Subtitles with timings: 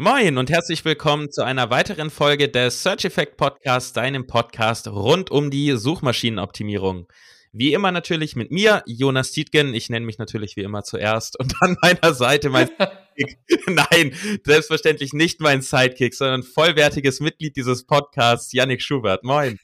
[0.00, 5.32] Moin und herzlich willkommen zu einer weiteren Folge des Search Effect Podcasts, deinem Podcast rund
[5.32, 7.08] um die Suchmaschinenoptimierung.
[7.50, 9.74] Wie immer natürlich mit mir, Jonas Tietgen.
[9.74, 12.68] Ich nenne mich natürlich wie immer zuerst und an meiner Seite mein
[13.16, 13.38] Sidekick.
[13.66, 14.14] Nein,
[14.44, 19.24] selbstverständlich nicht mein Sidekick, sondern vollwertiges Mitglied dieses Podcasts, Yannick Schubert.
[19.24, 19.58] Moin.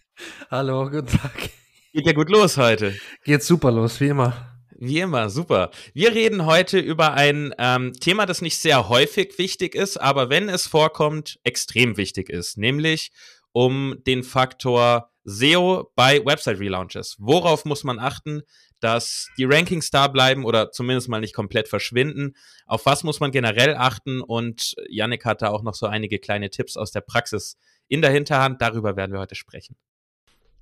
[0.50, 1.50] Hallo, guten Tag.
[1.92, 2.98] Geht ja gut los heute.
[3.22, 4.53] Geht super los, wie immer.
[4.86, 5.70] Wie immer, super.
[5.94, 10.50] Wir reden heute über ein ähm, Thema, das nicht sehr häufig wichtig ist, aber wenn
[10.50, 13.10] es vorkommt, extrem wichtig ist, nämlich
[13.52, 17.16] um den Faktor SEO bei Website Relaunches.
[17.18, 18.42] Worauf muss man achten,
[18.80, 22.36] dass die Rankings da bleiben oder zumindest mal nicht komplett verschwinden?
[22.66, 24.20] Auf was muss man generell achten?
[24.20, 27.56] Und Yannick hat da auch noch so einige kleine Tipps aus der Praxis
[27.88, 28.60] in der Hinterhand.
[28.60, 29.76] Darüber werden wir heute sprechen.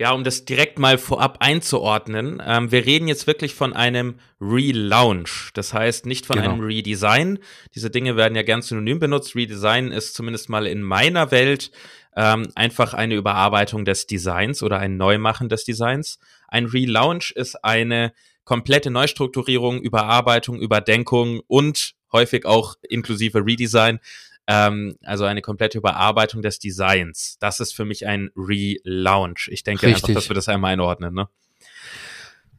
[0.00, 5.50] Ja, um das direkt mal vorab einzuordnen, ähm, wir reden jetzt wirklich von einem Relaunch.
[5.54, 6.50] Das heißt nicht von genau.
[6.50, 7.38] einem Redesign.
[7.76, 9.36] Diese Dinge werden ja gern synonym benutzt.
[9.36, 11.70] Redesign ist zumindest mal in meiner Welt
[12.16, 16.18] ähm, einfach eine Überarbeitung des Designs oder ein Neumachen des Designs.
[16.48, 18.12] Ein Relaunch ist eine
[18.44, 24.00] komplette Neustrukturierung, Überarbeitung, Überdenkung und häufig auch inklusive Redesign
[24.46, 27.36] ähm, also eine komplette Überarbeitung des Designs.
[27.40, 29.48] Das ist für mich ein Relaunch.
[29.50, 30.04] Ich denke Richtig.
[30.04, 31.28] einfach, dass wir das einmal einordnen, ne?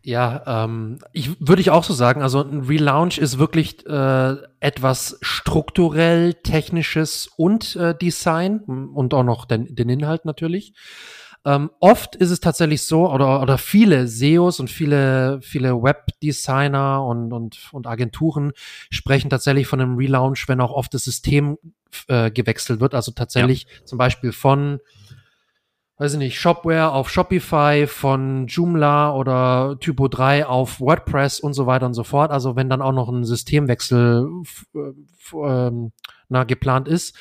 [0.05, 2.21] Ja, ähm, ich würde ich auch so sagen.
[2.21, 9.45] Also ein Relaunch ist wirklich äh, etwas strukturell, technisches und äh, Design und auch noch
[9.45, 10.73] den, den Inhalt natürlich.
[11.45, 17.31] Ähm, oft ist es tatsächlich so, oder, oder viele SEOs und viele, viele Webdesigner und,
[17.31, 18.51] und, und Agenturen
[18.89, 21.57] sprechen tatsächlich von einem Relaunch, wenn auch oft das System
[22.07, 22.95] äh, gewechselt wird.
[22.95, 23.85] Also tatsächlich ja.
[23.85, 24.79] zum Beispiel von
[25.97, 31.67] weiß ich nicht, Shopware auf Shopify, von Joomla oder Typo 3 auf WordPress und so
[31.67, 32.31] weiter und so fort.
[32.31, 34.27] Also wenn dann auch noch ein Systemwechsel
[35.33, 35.91] ähm,
[36.27, 37.15] na, geplant ist,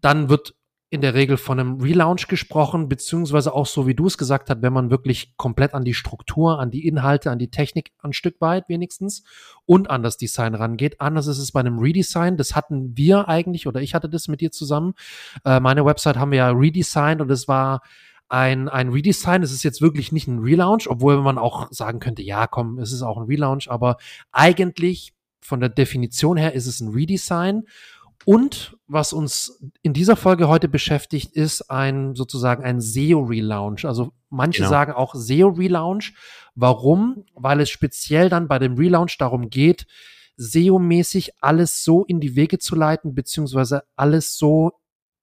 [0.00, 0.55] dann wird
[0.88, 4.62] in der Regel von einem Relaunch gesprochen, beziehungsweise auch so, wie du es gesagt hast,
[4.62, 8.40] wenn man wirklich komplett an die Struktur, an die Inhalte, an die Technik ein Stück
[8.40, 9.24] weit wenigstens
[9.64, 11.00] und an das Design rangeht.
[11.00, 12.36] Anders ist es bei einem Redesign.
[12.36, 14.94] Das hatten wir eigentlich, oder ich hatte das mit dir zusammen.
[15.44, 17.82] Äh, meine Website haben wir ja redesigned und es war
[18.28, 19.42] ein, ein Redesign.
[19.42, 22.92] Es ist jetzt wirklich nicht ein Relaunch, obwohl man auch sagen könnte, ja, komm, es
[22.92, 23.96] ist auch ein Relaunch, aber
[24.30, 27.64] eigentlich von der Definition her ist es ein Redesign.
[28.24, 33.84] Und was uns in dieser Folge heute beschäftigt, ist ein sozusagen ein SEO-Relaunch.
[33.84, 34.70] Also manche genau.
[34.70, 36.14] sagen auch SEO-Relaunch.
[36.54, 37.24] Warum?
[37.34, 39.86] Weil es speziell dann bei dem Relaunch darum geht,
[40.36, 44.72] SEO-mäßig alles so in die Wege zu leiten, beziehungsweise alles so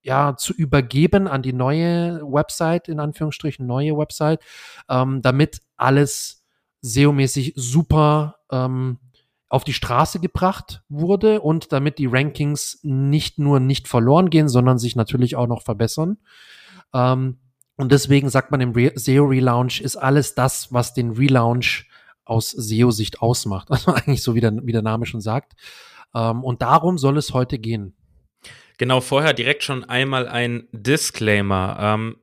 [0.02, 4.42] ja zu übergeben an die neue Website, in Anführungsstrichen neue Website,
[4.90, 6.44] ähm, damit alles
[6.82, 9.00] SEO-mäßig super ähm,
[9.54, 14.80] auf die Straße gebracht wurde und damit die Rankings nicht nur nicht verloren gehen, sondern
[14.80, 16.18] sich natürlich auch noch verbessern.
[16.92, 17.38] Ähm,
[17.76, 21.88] und deswegen sagt man im Re SEO Relaunch ist alles das, was den Relaunch
[22.26, 23.68] aus SEO-Sicht ausmacht.
[23.72, 25.54] Also eigentlich so wie der, wie der Name schon sagt.
[26.16, 27.96] Ähm, und darum soll es heute gehen.
[28.80, 31.78] Genau, vorher direkt schon einmal ein Disclaimer.
[31.80, 32.18] Ähm,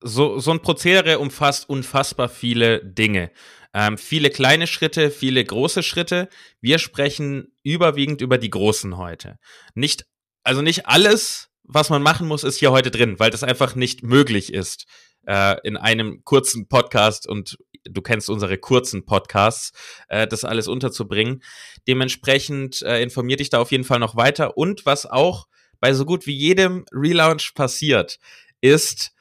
[0.00, 3.30] so, so ein Prozedere umfasst unfassbar viele Dinge.
[3.74, 6.28] Ähm, viele kleine Schritte, viele große Schritte.
[6.60, 9.38] Wir sprechen überwiegend über die großen heute.
[9.74, 10.06] Nicht,
[10.44, 14.02] also nicht alles, was man machen muss, ist hier heute drin, weil das einfach nicht
[14.02, 14.86] möglich ist
[15.26, 19.72] äh, in einem kurzen Podcast und du kennst unsere kurzen Podcasts,
[20.08, 21.42] äh, das alles unterzubringen.
[21.88, 24.56] Dementsprechend äh, informier dich da auf jeden Fall noch weiter.
[24.56, 25.46] Und was auch
[25.80, 28.18] bei so gut wie jedem Relaunch passiert,
[28.60, 29.12] ist,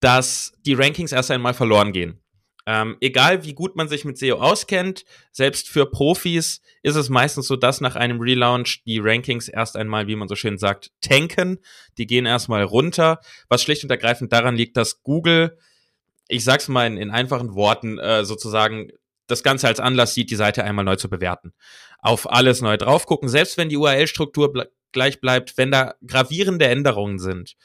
[0.00, 2.20] dass die Rankings erst einmal verloren gehen.
[2.70, 7.46] Ähm, egal wie gut man sich mit SEO auskennt, selbst für Profis ist es meistens
[7.46, 11.60] so, dass nach einem Relaunch die Rankings erst einmal, wie man so schön sagt, tanken.
[11.96, 15.56] Die gehen erstmal runter, was schlicht und ergreifend daran liegt, dass Google
[16.28, 18.92] ich sag's mal in, in einfachen Worten, äh, sozusagen
[19.26, 21.52] das Ganze als Anlass sieht, die Seite einmal neu zu bewerten.
[21.98, 27.18] Auf alles neu drauf gucken, selbst wenn die URL-Struktur gleich bleibt, wenn da gravierende Änderungen
[27.18, 27.56] sind,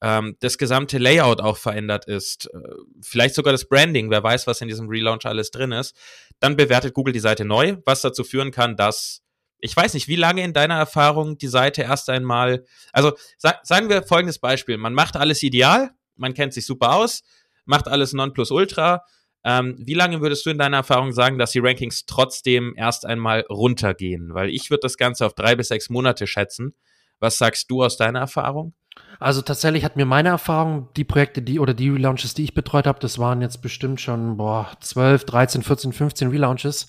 [0.00, 2.58] ähm, das gesamte Layout auch verändert ist, äh,
[3.02, 5.96] vielleicht sogar das Branding, wer weiß, was in diesem Relaunch alles drin ist,
[6.40, 9.20] dann bewertet Google die Seite neu, was dazu führen kann, dass
[9.60, 13.88] ich weiß nicht, wie lange in deiner Erfahrung die Seite erst einmal, also sa sagen
[13.88, 17.22] wir folgendes Beispiel, man macht alles ideal, man kennt sich super aus,
[17.64, 19.04] macht alles Nonplusultra,
[19.44, 23.40] ähm, wie lange würdest du in deiner Erfahrung sagen, dass die Rankings trotzdem erst einmal
[23.50, 24.32] runtergehen?
[24.32, 26.74] Weil ich würde das Ganze auf drei bis sechs Monate schätzen.
[27.20, 28.74] Was sagst du aus deiner Erfahrung?
[29.20, 32.86] Also tatsächlich hat mir meine Erfahrung, die Projekte, die oder die Relaunches, die ich betreut
[32.86, 36.88] habe, das waren jetzt bestimmt schon boah, 12, 13, 14, 15 Relaunches.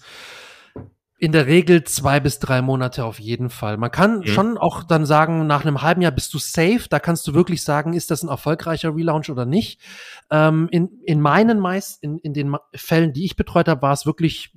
[1.17, 3.77] In der Regel zwei bis drei Monate auf jeden Fall.
[3.77, 4.25] Man kann mhm.
[4.25, 6.81] schon auch dann sagen, nach einem halben Jahr bist du safe.
[6.89, 9.79] Da kannst du wirklich sagen, ist das ein erfolgreicher Relaunch oder nicht.
[10.29, 14.05] Ähm, in, in meinen meist, in, in den Fällen, die ich betreut habe, war es
[14.05, 14.53] wirklich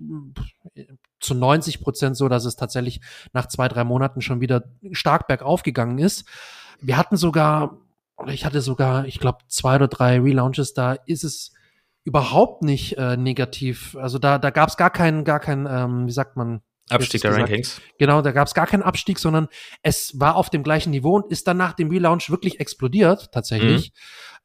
[1.21, 3.01] zu 90 Prozent so, dass es tatsächlich
[3.33, 6.25] nach zwei, drei Monaten schon wieder stark bergauf gegangen ist.
[6.81, 7.79] Wir hatten sogar,
[8.17, 11.53] oder ich hatte sogar, ich glaube, zwei oder drei Relaunches, da ist es
[12.05, 13.97] überhaupt nicht äh, negativ.
[13.97, 16.63] Also da, da gab es gar keinen, gar keinen, ähm, wie sagt man?
[16.89, 17.49] Abstieg der gesagt.
[17.51, 17.81] Rankings.
[17.99, 19.49] Genau, da gab es gar keinen Abstieg, sondern
[19.83, 23.93] es war auf dem gleichen Niveau und ist dann nach dem Relaunch wirklich explodiert, tatsächlich.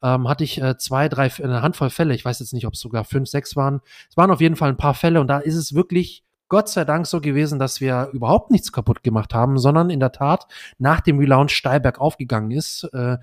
[0.02, 0.08] Mhm.
[0.08, 2.80] Ähm, hatte ich äh, zwei, drei, eine Handvoll Fälle, ich weiß jetzt nicht, ob es
[2.80, 3.80] sogar fünf, sechs waren.
[4.10, 6.84] Es waren auf jeden Fall ein paar Fälle und da ist es wirklich Gott sei
[6.84, 10.46] Dank so gewesen, dass wir überhaupt nichts kaputt gemacht haben, sondern in der Tat
[10.78, 13.16] nach dem Relaunch steil bergauf gegangen ist, äh,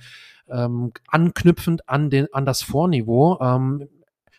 [0.50, 3.40] ähm, anknüpfend an, den, an das Vorniveau.
[3.40, 3.88] Ähm,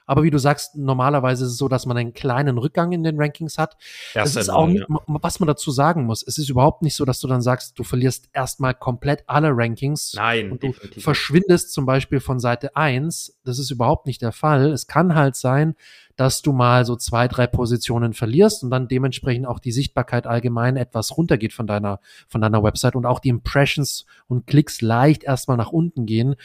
[0.07, 3.21] aber wie du sagst, normalerweise ist es so, dass man einen kleinen Rückgang in den
[3.21, 3.77] Rankings hat.
[4.15, 4.85] das ist auch, ja.
[5.07, 6.23] was man dazu sagen muss.
[6.27, 10.15] Es ist überhaupt nicht so, dass du dann sagst, du verlierst erstmal komplett alle Rankings.
[10.15, 10.53] Nein.
[10.53, 13.39] Und du verschwindest zum Beispiel von Seite 1.
[13.45, 14.73] Das ist überhaupt nicht der Fall.
[14.73, 15.75] Es kann halt sein,
[16.17, 20.77] dass du mal so zwei, drei Positionen verlierst und dann dementsprechend auch die Sichtbarkeit allgemein
[20.77, 25.57] etwas runtergeht von deiner, von deiner Website und auch die Impressions und Klicks leicht erstmal
[25.57, 26.37] nach unten gehen.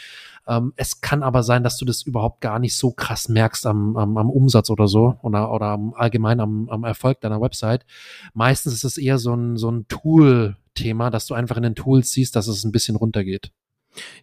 [0.47, 3.97] Ähm, es kann aber sein, dass du das überhaupt gar nicht so krass merkst am,
[3.97, 7.85] am, am Umsatz oder so oder, oder am, allgemein am, am Erfolg deiner Website.
[8.33, 12.11] Meistens ist es eher so ein, so ein Tool-Thema, dass du einfach in den Tools
[12.11, 13.51] siehst, dass es ein bisschen runtergeht.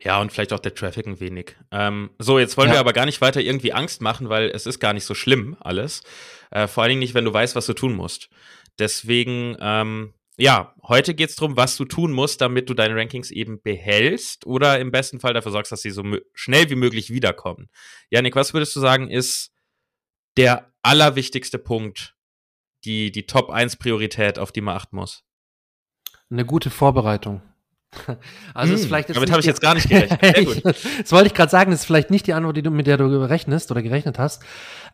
[0.03, 1.56] Ja, und vielleicht auch der Traffic ein wenig.
[1.71, 2.76] Ähm, so, jetzt wollen ja.
[2.76, 5.56] wir aber gar nicht weiter irgendwie Angst machen, weil es ist gar nicht so schlimm
[5.61, 6.03] alles.
[6.50, 8.29] Äh, vor allen Dingen nicht, wenn du weißt, was du tun musst.
[8.79, 13.62] Deswegen, ähm, ja, heute geht's drum, was du tun musst, damit du deine Rankings eben
[13.62, 16.02] behältst oder im besten Fall dafür sorgst, dass sie so
[16.32, 17.69] schnell wie möglich wiederkommen.
[18.10, 19.52] Janik, was würdest du sagen, ist
[20.36, 22.16] der allerwichtigste Punkt,
[22.84, 25.25] die, die Top 1 Priorität, auf die man achten muss?
[26.31, 27.42] Eine gute Vorbereitung.
[28.55, 30.64] Also hm, ist vielleicht damit habe ich jetzt gar nicht gerechnet.
[31.02, 32.96] Das wollte ich gerade sagen, das ist vielleicht nicht die Antwort, die du, mit der
[32.96, 34.43] du rechnest oder gerechnet hast.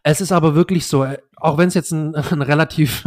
[0.03, 3.05] Es ist aber wirklich so, äh, auch wenn es jetzt ein, ein, relativ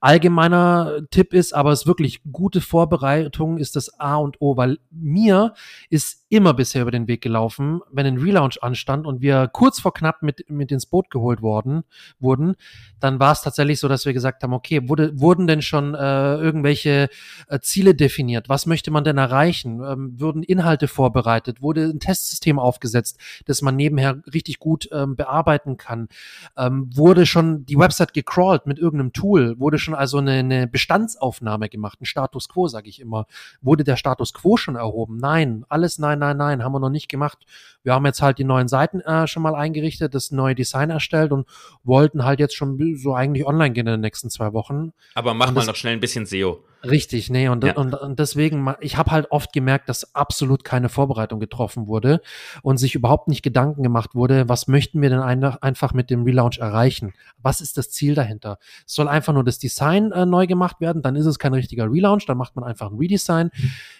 [0.00, 4.78] allgemeiner Tipp ist, aber es ist wirklich gute Vorbereitung ist das A und O, weil
[4.90, 5.54] mir
[5.88, 9.94] ist immer bisher über den Weg gelaufen, wenn ein Relaunch anstand und wir kurz vor
[9.94, 11.84] knapp mit, mit ins Boot geholt worden,
[12.18, 12.54] wurden,
[13.00, 16.34] dann war es tatsächlich so, dass wir gesagt haben, okay, wurde, wurden denn schon äh,
[16.36, 17.08] irgendwelche
[17.48, 18.48] äh, Ziele definiert?
[18.48, 19.80] Was möchte man denn erreichen?
[19.82, 21.62] Ähm, würden Inhalte vorbereitet?
[21.62, 26.08] Wurde ein Testsystem aufgesetzt, das man nebenher richtig gut ähm, bearbeiten kann?
[26.56, 31.68] ähm, wurde schon die Website gecrawlt mit irgendeinem Tool, wurde schon also eine, eine Bestandsaufnahme
[31.68, 33.26] gemacht, ein Status Quo, sage ich immer.
[33.60, 35.16] Wurde der Status Quo schon erhoben?
[35.16, 37.38] Nein, alles nein, nein, nein, haben wir noch nicht gemacht.
[37.82, 41.32] Wir haben jetzt halt die neuen Seiten äh, schon mal eingerichtet, das neue Design erstellt
[41.32, 41.46] und
[41.82, 44.92] wollten halt jetzt schon so eigentlich online gehen in den nächsten zwei Wochen.
[45.14, 46.64] Aber mach mal noch schnell ein bisschen SEO.
[46.84, 47.74] Richtig, nee, und, ja.
[47.74, 52.20] und, und deswegen, ich habe halt oft gemerkt, dass absolut keine Vorbereitung getroffen wurde
[52.62, 56.24] und sich überhaupt nicht Gedanken gemacht wurde, was möchten wir denn ein, einfach mit dem
[56.24, 57.14] Relaunch erreichen?
[57.38, 58.58] Was ist das Ziel dahinter?
[58.86, 61.90] Es soll einfach nur das Design äh, neu gemacht werden, dann ist es kein richtiger
[61.90, 63.50] Relaunch, dann macht man einfach ein Redesign.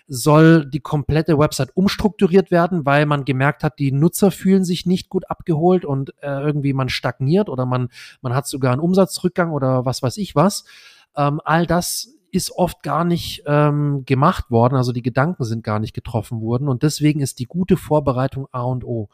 [0.06, 5.08] Soll die komplette Website umstrukturiert werden, weil man gemerkt hat, die Nutzer fühlen sich nicht
[5.08, 7.88] gut abgeholt und äh, irgendwie man stagniert oder man,
[8.20, 10.64] man hat sogar einen Umsatzrückgang oder was weiß ich was.
[11.16, 15.78] Ähm, all das ist oft gar nicht ähm, gemacht worden, also die Gedanken sind gar
[15.78, 19.08] nicht getroffen worden und deswegen ist die gute Vorbereitung A und O.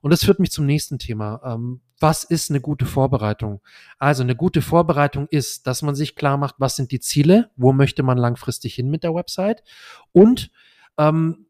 [0.00, 1.40] Und das führt mich zum nächsten Thema.
[1.44, 3.60] Ähm, was ist eine gute Vorbereitung?
[3.98, 7.72] Also eine gute Vorbereitung ist, dass man sich klar macht, was sind die Ziele, wo
[7.72, 9.64] möchte man langfristig hin mit der Website
[10.12, 10.50] und
[10.98, 11.46] ähm,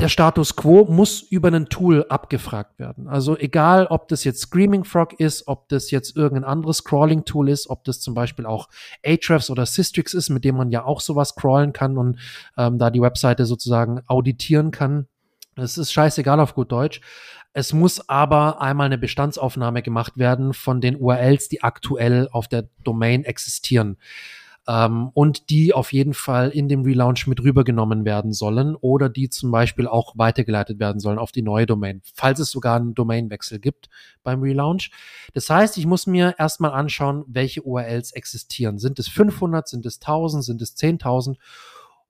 [0.00, 3.06] der Status quo muss über ein Tool abgefragt werden.
[3.06, 7.70] Also egal, ob das jetzt Screaming Frog ist, ob das jetzt irgendein anderes Crawling-Tool ist,
[7.70, 8.68] ob das zum Beispiel auch
[9.06, 12.18] Ahrefs oder Systrix ist, mit dem man ja auch sowas crawlen kann und
[12.58, 15.06] ähm, da die Webseite sozusagen auditieren kann.
[15.54, 17.00] Es ist scheißegal auf gut Deutsch.
[17.52, 22.68] Es muss aber einmal eine Bestandsaufnahme gemacht werden von den URLs, die aktuell auf der
[22.82, 23.96] Domain existieren
[24.66, 29.28] ähm, und die auf jeden Fall in dem Relaunch mit rübergenommen werden sollen oder die
[29.28, 33.58] zum Beispiel auch weitergeleitet werden sollen auf die neue Domain, falls es sogar einen Domainwechsel
[33.58, 33.90] gibt
[34.22, 34.90] beim Relaunch.
[35.34, 38.78] Das heißt, ich muss mir erstmal anschauen, welche URLs existieren.
[38.78, 41.36] Sind es 500, sind es 1000, sind es 10.000?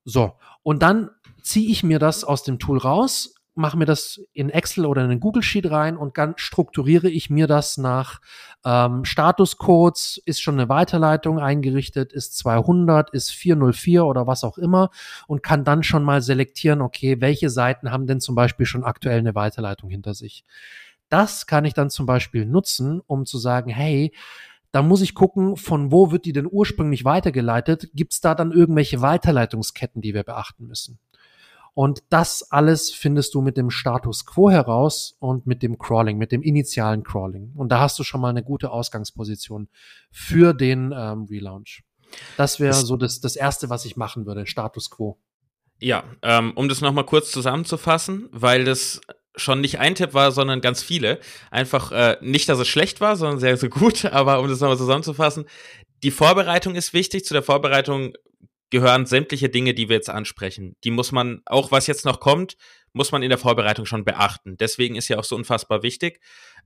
[0.04, 1.10] So, und dann
[1.42, 5.10] ziehe ich mir das aus dem Tool raus, mache mir das in Excel oder in
[5.10, 8.20] einen Google Sheet rein und dann strukturiere ich mir das nach
[8.64, 14.90] ähm, Statuscodes, ist schon eine Weiterleitung eingerichtet, ist 200, ist 404 oder was auch immer
[15.26, 19.18] und kann dann schon mal selektieren, okay, welche Seiten haben denn zum Beispiel schon aktuell
[19.18, 20.44] eine Weiterleitung hinter sich.
[21.08, 24.12] Das kann ich dann zum Beispiel nutzen, um zu sagen, hey,
[24.72, 27.90] da muss ich gucken, von wo wird die denn ursprünglich weitergeleitet?
[27.94, 30.98] Gibt es da dann irgendwelche Weiterleitungsketten, die wir beachten müssen?
[31.74, 36.30] Und das alles findest du mit dem Status Quo heraus und mit dem Crawling, mit
[36.30, 37.52] dem initialen Crawling.
[37.56, 39.68] Und da hast du schon mal eine gute Ausgangsposition
[40.12, 41.82] für den ähm, Relaunch.
[42.36, 45.18] Das wäre so das, das Erste, was ich machen würde, Status Quo.
[45.80, 49.00] Ja, ähm, um das nochmal kurz zusammenzufassen, weil das
[49.36, 51.18] schon nicht ein Tipp war, sondern ganz viele.
[51.50, 54.04] Einfach äh, nicht, dass es schlecht war, sondern sehr, sehr gut.
[54.12, 55.46] Aber um das nochmal zusammenzufassen,
[56.02, 57.24] die Vorbereitung ist wichtig.
[57.24, 58.14] Zu der Vorbereitung
[58.70, 60.76] gehören sämtliche Dinge, die wir jetzt ansprechen.
[60.84, 62.56] Die muss man, auch was jetzt noch kommt,
[62.92, 64.56] muss man in der Vorbereitung schon beachten.
[64.56, 66.20] Deswegen ist ja auch so unfassbar wichtig.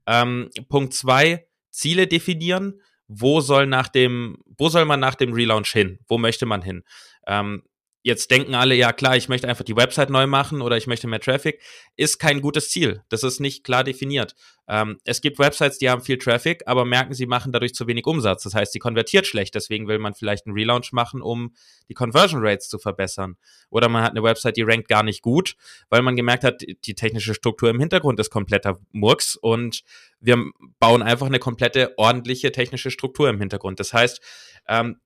[0.06, 2.80] Ähm, Punkt zwei, Ziele definieren.
[3.08, 5.98] Wo soll nach dem, wo soll man nach dem Relaunch hin?
[6.08, 6.84] Wo möchte man hin?
[7.26, 7.62] Ähm,
[8.02, 11.08] jetzt denken alle, ja klar, ich möchte einfach die Website neu machen oder ich möchte
[11.08, 11.60] mehr Traffic,
[11.96, 13.02] ist kein gutes Ziel.
[13.08, 14.34] Das ist nicht klar definiert.
[14.68, 18.06] Ähm, es gibt Websites, die haben viel Traffic, aber merken, sie machen dadurch zu wenig
[18.06, 18.42] Umsatz.
[18.42, 19.54] Das heißt, sie konvertiert schlecht.
[19.54, 21.54] Deswegen will man vielleicht einen Relaunch machen, um
[21.88, 23.36] die Conversion Rates zu verbessern.
[23.70, 25.56] Oder man hat eine Website, die rankt gar nicht gut,
[25.88, 29.82] weil man gemerkt hat, die technische Struktur im Hintergrund ist kompletter Murks und
[30.20, 30.36] wir
[30.78, 33.80] bauen einfach eine komplette ordentliche technische Struktur im Hintergrund.
[33.80, 34.20] Das heißt,
[34.68, 35.00] ähm,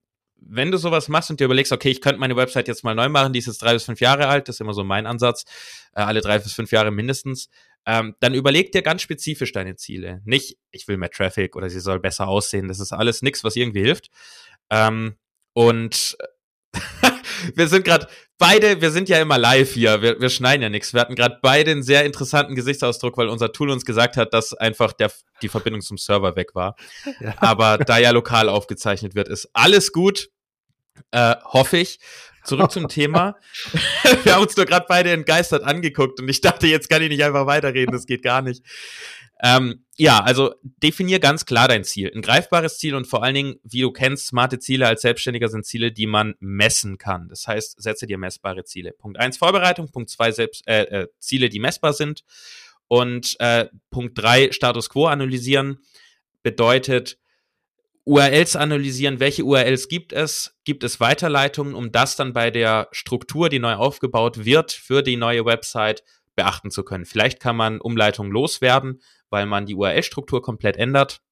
[0.49, 3.09] wenn du sowas machst und dir überlegst, okay, ich könnte meine Website jetzt mal neu
[3.09, 5.45] machen, die ist jetzt drei bis fünf Jahre alt, das ist immer so mein Ansatz,
[5.95, 7.49] äh, alle drei bis fünf Jahre mindestens,
[7.87, 10.21] ähm, dann überleg dir ganz spezifisch deine Ziele.
[10.25, 13.57] Nicht, ich will mehr Traffic oder sie soll besser aussehen, das ist alles nichts, was
[13.57, 14.11] irgendwie hilft.
[14.71, 15.17] Ähm,
[15.53, 16.17] und
[17.55, 18.09] wir sind gerade
[18.39, 20.93] beide, wir sind ja immer live hier, wir, wir schneiden ja nichts.
[20.93, 24.53] Wir hatten gerade beide einen sehr interessanten Gesichtsausdruck, weil unser Tool uns gesagt hat, dass
[24.55, 26.77] einfach der, die Verbindung zum Server weg war.
[27.21, 27.35] Ja.
[27.37, 30.31] Aber da ja lokal aufgezeichnet wird, ist alles gut,
[31.11, 31.99] äh, hoffe ich.
[32.45, 33.37] Zurück zum Thema.
[34.25, 37.23] wir haben uns nur gerade beide entgeistert angeguckt und ich dachte, jetzt kann ich nicht
[37.23, 38.65] einfach weiterreden, das geht gar nicht.
[39.45, 42.13] Ähm, ja, also definier ganz klar dein Ziel.
[42.15, 45.67] Ein greifbares Ziel und vor allen Dingen, wie du kennst, smarte Ziele als Selbstständiger sind
[45.67, 47.29] Ziele, die man messen kann.
[47.29, 48.93] Das heißt, setze dir messbare Ziele.
[48.93, 52.25] Punkt eins Vorbereitung, Punkt zwei selbst, äh, äh, Ziele, die messbar sind.
[52.87, 55.79] Und äh, Punkt drei Status quo analysieren
[56.43, 57.19] bedeutet,
[58.04, 63.49] URLs analysieren, welche URLs gibt es, gibt es Weiterleitungen, um das dann bei der Struktur,
[63.49, 66.02] die neu aufgebaut wird, für die neue Website
[66.35, 67.04] beachten zu können.
[67.04, 69.00] Vielleicht kann man Umleitungen loswerden
[69.32, 71.23] weil man die URL-Struktur komplett ändert.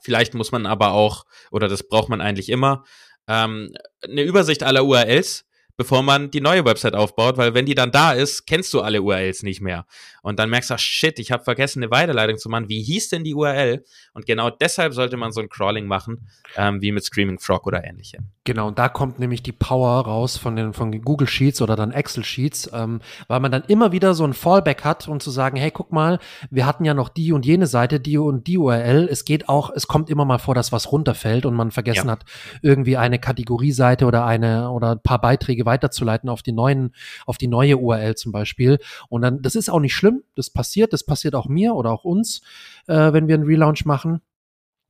[0.00, 2.84] Vielleicht muss man aber auch, oder das braucht man eigentlich immer,
[3.28, 7.90] ähm, eine Übersicht aller URLs bevor man die neue Website aufbaut, weil wenn die dann
[7.90, 9.86] da ist, kennst du alle URLs nicht mehr.
[10.22, 12.68] Und dann merkst du, ach, shit, ich habe vergessen, eine Weiterleitung zu machen.
[12.68, 13.84] Wie hieß denn die URL?
[14.12, 17.84] Und genau deshalb sollte man so ein Crawling machen, ähm, wie mit Screaming Frog oder
[17.84, 18.18] ähnliche.
[18.44, 21.92] Genau, und da kommt nämlich die Power raus von den von Google Sheets oder dann
[21.92, 25.56] Excel Sheets, ähm, weil man dann immer wieder so ein Fallback hat und zu sagen,
[25.56, 26.18] hey, guck mal,
[26.50, 29.08] wir hatten ja noch die und jene Seite, die und die URL.
[29.10, 32.12] Es geht auch, es kommt immer mal vor, dass was runterfällt und man vergessen ja.
[32.12, 32.24] hat,
[32.62, 36.94] irgendwie eine Kategorieseite oder eine oder ein paar Beiträge weiterzuleiten auf die neuen,
[37.26, 38.78] auf die neue URL zum Beispiel.
[39.08, 42.04] Und dann, das ist auch nicht schlimm, das passiert, das passiert auch mir oder auch
[42.04, 42.42] uns,
[42.86, 44.20] äh, wenn wir einen Relaunch machen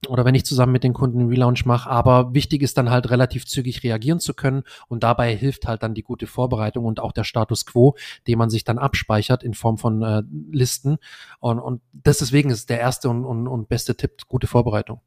[0.08, 1.88] oder wenn ich zusammen mit den Kunden einen Relaunch mache.
[1.88, 5.94] Aber wichtig ist dann halt relativ zügig reagieren zu können und dabei hilft halt dann
[5.94, 9.78] die gute Vorbereitung und auch der Status quo, den man sich dann abspeichert in Form
[9.78, 10.98] von äh, Listen.
[11.40, 15.00] Und, und deswegen ist der erste und, und, und beste Tipp gute Vorbereitung.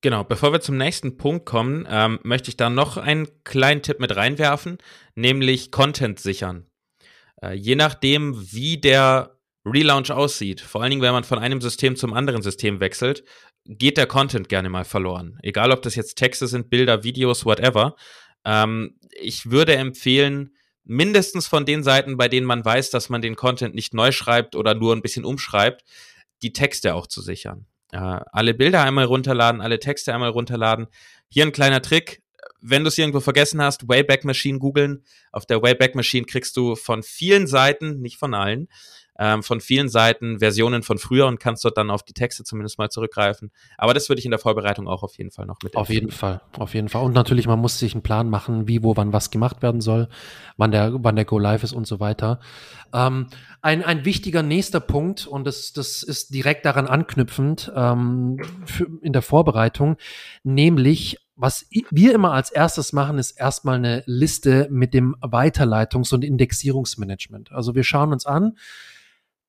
[0.00, 3.98] Genau, bevor wir zum nächsten Punkt kommen, ähm, möchte ich da noch einen kleinen Tipp
[3.98, 4.78] mit reinwerfen,
[5.16, 6.66] nämlich Content sichern.
[7.42, 11.96] Äh, je nachdem, wie der Relaunch aussieht, vor allen Dingen, wenn man von einem System
[11.96, 13.24] zum anderen System wechselt,
[13.64, 15.36] geht der Content gerne mal verloren.
[15.42, 17.96] Egal, ob das jetzt Texte sind, Bilder, Videos, whatever.
[18.44, 23.34] Ähm, ich würde empfehlen, mindestens von den Seiten, bei denen man weiß, dass man den
[23.34, 25.82] Content nicht neu schreibt oder nur ein bisschen umschreibt,
[26.42, 30.86] die Texte auch zu sichern äh, alle Bilder einmal runterladen, alle Texte einmal runterladen.
[31.28, 32.22] Hier ein kleiner Trick.
[32.60, 35.04] Wenn du es irgendwo vergessen hast, Wayback Machine googeln.
[35.32, 38.68] Auf der Wayback Machine kriegst du von vielen Seiten, nicht von allen,
[39.18, 42.78] ähm, von vielen Seiten Versionen von früher und kannst dort dann auf die Texte zumindest
[42.78, 43.50] mal zurückgreifen.
[43.76, 45.76] Aber das würde ich in der Vorbereitung auch auf jeden Fall noch mit.
[45.76, 47.02] Auf jeden Fall, auf jeden Fall.
[47.02, 50.08] Und natürlich, man muss sich einen Plan machen, wie, wo, wann was gemacht werden soll,
[50.56, 52.40] wann der, wann der Go Live ist und so weiter.
[52.92, 53.26] Ähm,
[53.60, 59.12] ein, ein wichtiger nächster Punkt, und das, das ist direkt daran anknüpfend ähm, für, in
[59.12, 59.96] der Vorbereitung,
[60.44, 66.24] nämlich was wir immer als erstes machen, ist erstmal eine Liste mit dem Weiterleitungs- und
[66.24, 67.52] Indexierungsmanagement.
[67.52, 68.56] Also wir schauen uns an,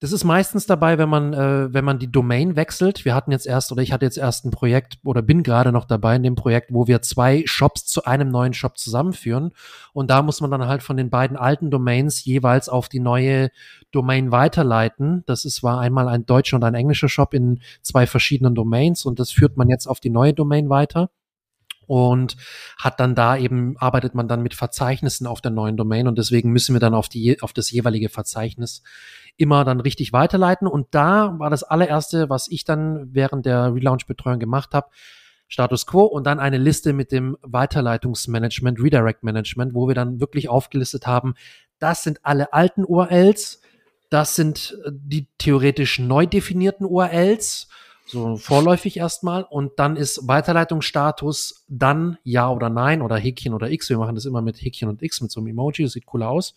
[0.01, 3.03] das ist meistens dabei, wenn man, äh, wenn man die Domain wechselt.
[3.03, 5.83] Wir hatten jetzt erst, oder ich hatte jetzt erst ein Projekt oder bin gerade noch
[5.83, 9.51] dabei in dem Projekt, wo wir zwei Shops zu einem neuen Shop zusammenführen.
[9.91, 13.49] Und da muss man dann halt von den beiden alten Domains jeweils auf die neue
[13.91, 15.23] Domain weiterleiten.
[15.25, 19.19] Das ist war einmal ein deutscher und ein englischer Shop in zwei verschiedenen Domains und
[19.19, 21.09] das führt man jetzt auf die neue Domain weiter
[21.89, 22.37] und
[22.77, 26.51] hat dann da eben, arbeitet man dann mit Verzeichnissen auf der neuen Domain und deswegen
[26.51, 28.83] müssen wir dann auf die, auf das jeweilige Verzeichnis
[29.37, 30.67] immer dann richtig weiterleiten.
[30.67, 34.89] Und da war das allererste, was ich dann während der Relaunch-Betreuung gemacht habe,
[35.47, 40.47] Status Quo und dann eine Liste mit dem Weiterleitungsmanagement, Redirect Management, wo wir dann wirklich
[40.47, 41.33] aufgelistet haben,
[41.79, 43.61] das sind alle alten URLs,
[44.11, 47.67] das sind äh, die theoretisch neu definierten URLs
[48.09, 53.89] so vorläufig erstmal und dann ist Weiterleitungsstatus dann ja oder nein oder Häkchen oder X.
[53.89, 56.23] Wir machen das immer mit Häkchen und X mit so einem Emoji, das sieht cool
[56.23, 56.55] aus.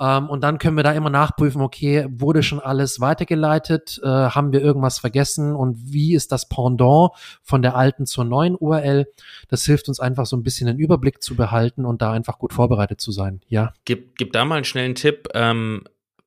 [0.00, 4.52] Ähm, und dann können wir da immer nachprüfen, okay, wurde schon alles weitergeleitet, äh, haben
[4.52, 7.10] wir irgendwas vergessen und wie ist das Pendant
[7.42, 9.06] von der alten zur neuen URL?
[9.48, 12.54] Das hilft uns einfach so ein bisschen den Überblick zu behalten und da einfach gut
[12.54, 13.42] vorbereitet zu sein.
[13.48, 13.74] Ja.
[13.84, 15.28] Gib, gib da mal einen schnellen Tipp.
[15.34, 15.84] Ähm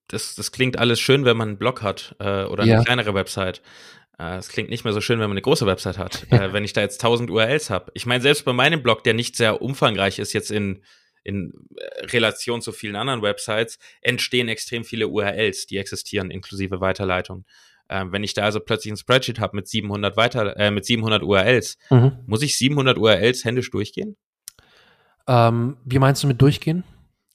[0.09, 2.83] das, das klingt alles schön, wenn man einen Blog hat äh, oder eine ja.
[2.83, 3.61] kleinere Website.
[4.19, 6.25] Äh, es klingt nicht mehr so schön, wenn man eine große Website hat.
[6.31, 6.45] Ja.
[6.45, 7.91] Äh, wenn ich da jetzt 1000 URLs habe.
[7.93, 10.83] Ich meine, selbst bei meinem Blog, der nicht sehr umfangreich ist, jetzt in,
[11.23, 17.45] in äh, Relation zu vielen anderen Websites, entstehen extrem viele URLs, die existieren, inklusive Weiterleitung.
[17.87, 21.23] Äh, wenn ich da also plötzlich ein Spreadsheet habe mit 700 weiter, äh, mit 700
[21.23, 22.19] URLs, mhm.
[22.25, 24.15] muss ich 700 URLs händisch durchgehen?
[25.27, 26.83] Ähm, wie meinst du mit durchgehen?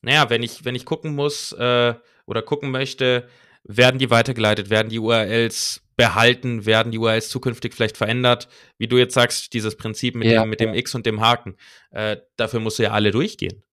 [0.03, 1.95] Naja, wenn ich, wenn ich gucken muss äh,
[2.27, 3.29] oder gucken möchte,
[3.65, 8.49] werden die weitergeleitet, werden die URLs behalten, werden die URLs zukünftig vielleicht verändert.
[8.79, 11.57] Wie du jetzt sagst, dieses Prinzip mit, ja, dem, mit dem X und dem Haken,
[11.91, 13.65] äh, dafür musst du ja alle durchgehen.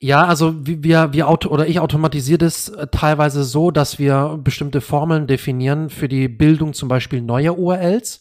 [0.00, 4.80] Ja, also wir, wir auto oder ich automatisiere das äh, teilweise so, dass wir bestimmte
[4.80, 8.20] Formeln definieren für die Bildung zum Beispiel neuer URLs.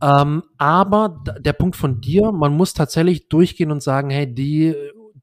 [0.00, 4.74] Ähm, aber der Punkt von dir, man muss tatsächlich durchgehen und sagen, hey, die,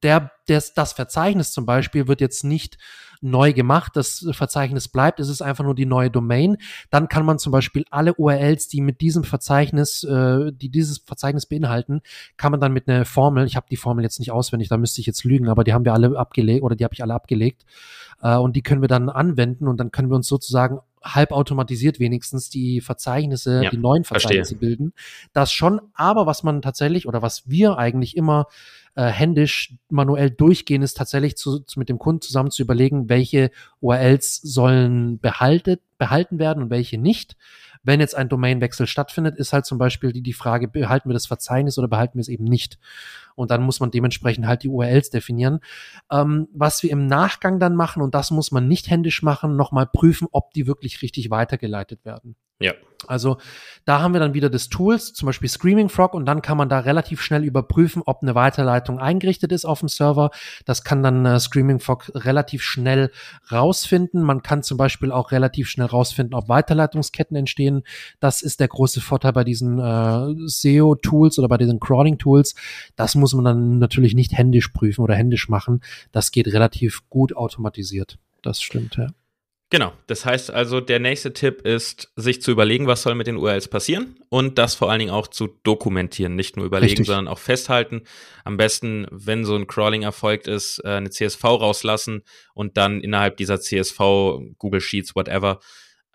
[0.03, 2.77] der, des, das Verzeichnis zum Beispiel wird jetzt nicht
[3.21, 3.95] neu gemacht.
[3.95, 6.57] Das Verzeichnis bleibt, es ist einfach nur die neue Domain.
[6.89, 11.45] Dann kann man zum Beispiel alle URLs, die mit diesem Verzeichnis, äh, die dieses Verzeichnis
[11.45, 12.01] beinhalten,
[12.37, 15.01] kann man dann mit einer Formel, ich habe die Formel jetzt nicht auswendig, da müsste
[15.01, 17.65] ich jetzt lügen, aber die haben wir alle abgelegt oder die habe ich alle abgelegt.
[18.21, 22.49] Äh, und die können wir dann anwenden und dann können wir uns sozusagen halbautomatisiert wenigstens
[22.49, 24.69] die Verzeichnisse, ja, die neuen Verzeichnisse verstehe.
[24.69, 24.93] bilden.
[25.33, 28.47] Das schon, aber was man tatsächlich oder was wir eigentlich immer
[28.95, 33.51] äh, händisch manuell durchgehen, ist tatsächlich zu, zu, mit dem Kunden zusammen zu überlegen, welche
[33.81, 37.35] URLs sollen behaltet, behalten werden und welche nicht.
[37.89, 41.25] Wenn jetzt ein Domainwechsel stattfindet, ist halt zum Beispiel die, die Frage, behalten wir das
[41.25, 42.77] Verzeichnis oder behalten wir es eben nicht?
[43.33, 45.59] Und dann muss man dementsprechend halt die URLs definieren.
[46.11, 49.87] Ähm, was wir im Nachgang dann machen, und das muss man nicht händisch machen, nochmal
[49.87, 52.35] prüfen, ob die wirklich richtig weitergeleitet werden.
[52.59, 52.73] Ja.
[53.07, 53.37] Also
[53.85, 56.69] da haben wir dann wieder das Tools, zum Beispiel Screaming Frog, und dann kann man
[56.69, 60.31] da relativ schnell überprüfen, ob eine Weiterleitung eingerichtet ist auf dem Server.
[60.65, 63.11] Das kann dann äh, Screaming Frog relativ schnell
[63.51, 64.21] rausfinden.
[64.21, 67.83] Man kann zum Beispiel auch relativ schnell rausfinden, ob Weiterleitungsketten entstehen.
[68.19, 72.55] Das ist der große Vorteil bei diesen äh, SEO-Tools oder bei diesen Crawling-Tools.
[72.95, 75.81] Das muss man dann natürlich nicht händisch prüfen oder händisch machen.
[76.11, 78.19] Das geht relativ gut automatisiert.
[78.41, 79.07] Das stimmt, ja.
[79.71, 83.37] Genau, das heißt also, der nächste Tipp ist, sich zu überlegen, was soll mit den
[83.37, 86.35] URLs passieren und das vor allen Dingen auch zu dokumentieren.
[86.35, 87.05] Nicht nur überlegen, Richtig.
[87.05, 88.01] sondern auch festhalten.
[88.43, 92.23] Am besten, wenn so ein Crawling erfolgt ist, äh, eine CSV rauslassen
[92.55, 93.99] und dann innerhalb dieser CSV,
[94.57, 95.59] Google Sheets, whatever,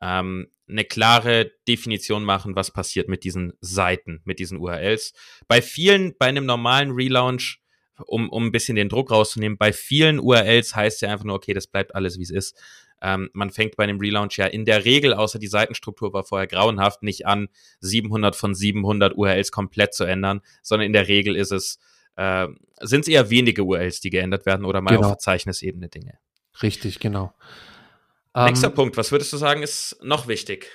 [0.03, 5.12] ähm, eine klare Definition machen, was passiert mit diesen Seiten, mit diesen URLs.
[5.47, 7.61] Bei vielen, bei einem normalen Relaunch,
[8.07, 11.55] um, um ein bisschen den Druck rauszunehmen, bei vielen URLs heißt ja einfach nur, okay,
[11.55, 12.61] das bleibt alles, wie es ist.
[13.07, 16.47] Ähm, man fängt bei einem Relaunch ja in der Regel, außer die Seitenstruktur war vorher
[16.47, 17.49] grauenhaft, nicht an,
[17.81, 21.79] 700 von 700 URLs komplett zu ändern, sondern in der Regel ist es,
[22.17, 22.49] äh,
[22.81, 25.03] sind es eher wenige URLs, die geändert werden oder mal genau.
[25.03, 26.14] auf Verzeichnisebene Dinge.
[26.62, 27.35] Richtig, genau.
[28.35, 30.71] Nächster ähm, Punkt, was würdest du sagen, ist noch wichtig?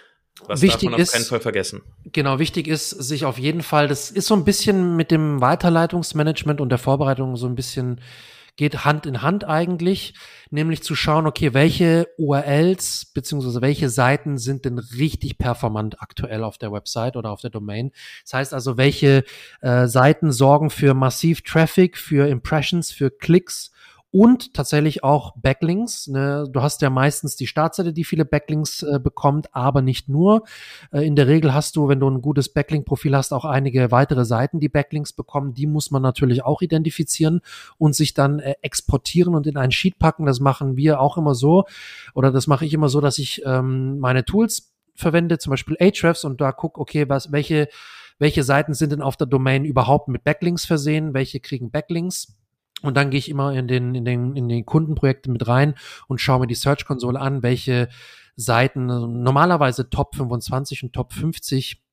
[0.46, 1.82] Was wichtig darf man auf ist, keinen Fall vergessen?
[2.12, 6.62] Genau, wichtig ist, sich auf jeden Fall, das ist so ein bisschen mit dem Weiterleitungsmanagement
[6.62, 8.00] und der Vorbereitung so ein bisschen
[8.60, 10.14] geht Hand in Hand eigentlich,
[10.50, 16.58] nämlich zu schauen, okay, welche URLs beziehungsweise welche Seiten sind denn richtig performant aktuell auf
[16.58, 17.94] der Website oder auf der Domain.
[18.26, 19.24] Das heißt also, welche
[19.62, 23.72] äh, Seiten sorgen für massiv Traffic, für Impressions, für Klicks
[24.12, 26.08] und tatsächlich auch Backlinks.
[26.08, 26.48] Ne?
[26.52, 30.44] Du hast ja meistens die Startseite, die viele Backlinks äh, bekommt, aber nicht nur.
[30.92, 34.26] Äh, in der Regel hast du, wenn du ein gutes Backlink-Profil hast, auch einige weitere
[34.26, 35.54] Seiten, die Backlinks bekommen.
[35.54, 37.42] Die muss man natürlich auch identifizieren
[37.78, 40.26] und sich dann äh, exportieren und in einen Sheet packen.
[40.26, 41.66] Das machen wir auch immer so
[42.16, 46.24] oder das mache ich immer so, dass ich ähm, meine Tools verwende, zum Beispiel Ahrefs
[46.24, 47.70] und da guck, okay, was, welche
[48.22, 52.39] welche Seiten sind denn auf der Domain überhaupt mit Backlinks versehen, welche kriegen Backlinks
[52.82, 55.76] und dann gehe ich immer in den, in den, in den Kundenprojekte mit rein
[56.08, 57.90] und schaue mir die Search-Konsole an, welche
[58.36, 61.84] Seiten normalerweise Top 25 und Top 50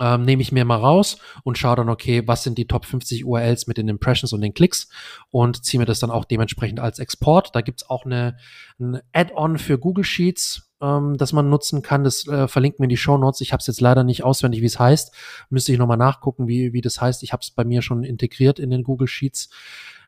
[0.00, 3.24] ähm, nehme ich mir mal raus und schaue dann, okay, was sind die Top 50
[3.24, 4.88] URLs mit den Impressions und den Klicks
[5.30, 7.54] und ziehe mir das dann auch dementsprechend als Export.
[7.54, 8.36] Da gibt's auch eine,
[8.80, 12.04] ein Add-on für Google Sheets, ähm, das man nutzen kann.
[12.04, 13.40] Das äh, verlinkt mir in die Show Notes.
[13.40, 15.14] Ich habe es jetzt leider nicht auswendig, wie es heißt.
[15.48, 17.22] Müsste ich nochmal nachgucken, wie, wie das heißt.
[17.22, 19.50] Ich habe es bei mir schon integriert in den Google Sheets.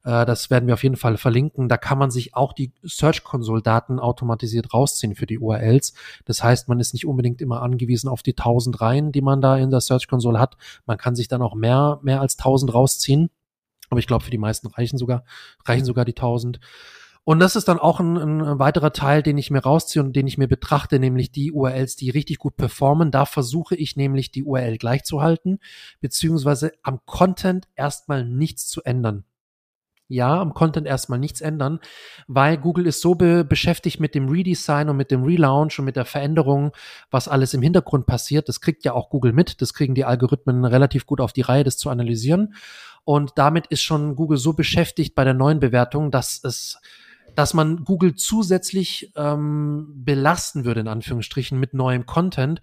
[0.06, 1.68] Äh, das werden wir auf jeden Fall verlinken.
[1.68, 5.92] Da kann man sich auch die Search Console Daten automatisiert rausziehen für die URLs.
[6.24, 9.58] Das heißt, man ist nicht unbedingt immer angewiesen auf die 1000 Reihen, die man da
[9.58, 10.56] in der Search Console hat.
[10.86, 13.30] Man kann sich dann auch mehr, mehr als 1000 rausziehen.
[13.90, 15.24] Aber ich glaube, für die meisten reichen sogar,
[15.64, 16.60] reichen sogar die 1000.
[17.24, 20.28] Und das ist dann auch ein, ein, weiterer Teil, den ich mir rausziehe und den
[20.28, 23.10] ich mir betrachte, nämlich die URLs, die richtig gut performen.
[23.10, 25.58] Da versuche ich nämlich die URL gleich zu halten,
[26.00, 29.24] beziehungsweise am Content erstmal nichts zu ändern
[30.08, 31.80] ja, am Content erstmal nichts ändern,
[32.28, 35.96] weil Google ist so be beschäftigt mit dem Redesign und mit dem Relaunch und mit
[35.96, 36.72] der Veränderung,
[37.10, 38.48] was alles im Hintergrund passiert.
[38.48, 39.60] Das kriegt ja auch Google mit.
[39.60, 42.54] Das kriegen die Algorithmen relativ gut auf die Reihe, das zu analysieren.
[43.04, 46.78] Und damit ist schon Google so beschäftigt bei der neuen Bewertung, dass es
[47.34, 52.62] dass man Google zusätzlich ähm, belasten würde, in Anführungsstrichen, mit neuem Content,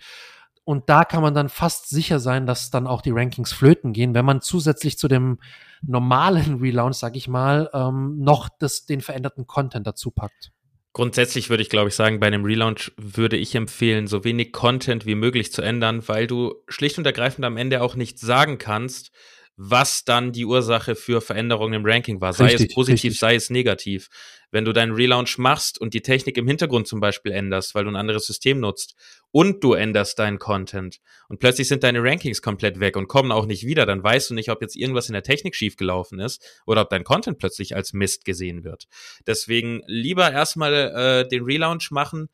[0.65, 4.13] und da kann man dann fast sicher sein, dass dann auch die Rankings flöten gehen,
[4.13, 5.39] wenn man zusätzlich zu dem
[5.82, 10.52] normalen Relaunch, sag ich mal, ähm, noch das, den veränderten Content dazu packt.
[10.93, 15.08] Grundsätzlich würde ich, glaube ich, sagen, bei einem Relaunch würde ich empfehlen, so wenig Content
[15.08, 19.12] wie möglich zu ändern, weil du schlicht und ergreifend am Ende auch nicht sagen kannst,
[19.55, 22.33] was dann die Ursache für Veränderungen im Ranking war.
[22.33, 23.19] Sei richtig, es positiv, richtig.
[23.19, 24.09] sei es negativ.
[24.49, 27.91] Wenn du deinen Relaunch machst und die Technik im Hintergrund zum Beispiel änderst, weil du
[27.91, 28.95] ein anderes System nutzt
[29.31, 33.45] und du änderst deinen Content und plötzlich sind deine Rankings komplett weg und kommen auch
[33.45, 36.81] nicht wieder, dann weißt du nicht, ob jetzt irgendwas in der Technik schiefgelaufen ist oder
[36.81, 38.85] ob dein Content plötzlich als Mist gesehen wird.
[39.25, 42.29] Deswegen lieber erstmal äh, den Relaunch machen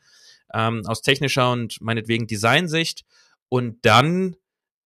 [0.54, 3.06] ähm, aus technischer und meinetwegen Designsicht
[3.50, 4.36] und dann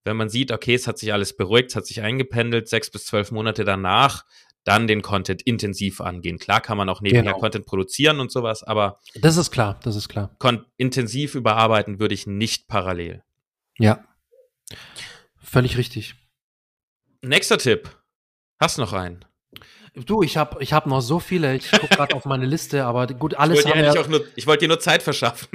[0.04, 3.06] wenn man sieht, okay, es hat sich alles beruhigt, es hat sich eingependelt, sechs bis
[3.06, 4.26] zwölf Monate danach,
[4.64, 6.40] dann den Content intensiv angehen.
[6.40, 7.40] Klar kann man auch nebenher genau.
[7.40, 10.36] Content produzieren und sowas, aber das ist klar, das ist klar.
[10.78, 13.24] intensiv überarbeiten würde ich nicht parallel.
[13.78, 14.06] Ja.
[15.38, 16.16] Völlig richtig.
[17.22, 17.90] Nächster Tipp.
[18.60, 19.26] Hast noch einen?
[19.96, 21.56] Du, ich habe ich hab noch so viele.
[21.56, 24.62] Ich gucke gerade auf meine Liste, aber gut, alles ich wollte, ja nur, ich wollte
[24.62, 25.48] dir nur Zeit verschaffen.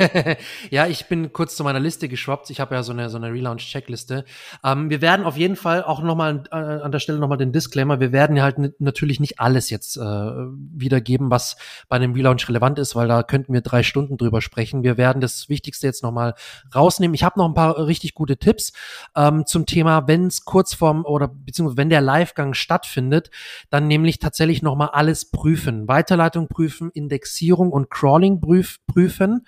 [0.70, 2.48] ja, ich bin kurz zu meiner Liste geschwappt.
[2.48, 4.24] Ich habe ja so eine, so eine Relaunch-Checkliste.
[4.64, 8.00] Ähm, wir werden auf jeden Fall auch nochmal äh, an der Stelle nochmal den Disclaimer.
[8.00, 11.58] Wir werden ja halt natürlich nicht alles jetzt äh, wiedergeben, was
[11.90, 14.82] bei einem Relaunch relevant ist, weil da könnten wir drei Stunden drüber sprechen.
[14.82, 16.36] Wir werden das Wichtigste jetzt nochmal
[16.74, 17.14] rausnehmen.
[17.14, 18.72] Ich habe noch ein paar richtig gute Tipps
[19.14, 23.30] ähm, zum Thema, wenn es kurz vorm oder beziehungsweise wenn der Livegang stattfindet,
[23.70, 25.88] dann nämlich tatsächlich nochmal alles prüfen.
[25.88, 29.46] Weiterleitung prüfen, Indexierung und Crawling prüf, prüfen,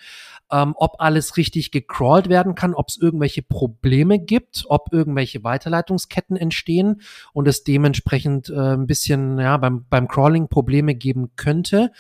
[0.51, 6.37] ähm, ob alles richtig gecrawlt werden kann, ob es irgendwelche Probleme gibt, ob irgendwelche Weiterleitungsketten
[6.37, 11.93] entstehen und es dementsprechend äh, ein bisschen ja, beim, beim Crawling Probleme geben könnte.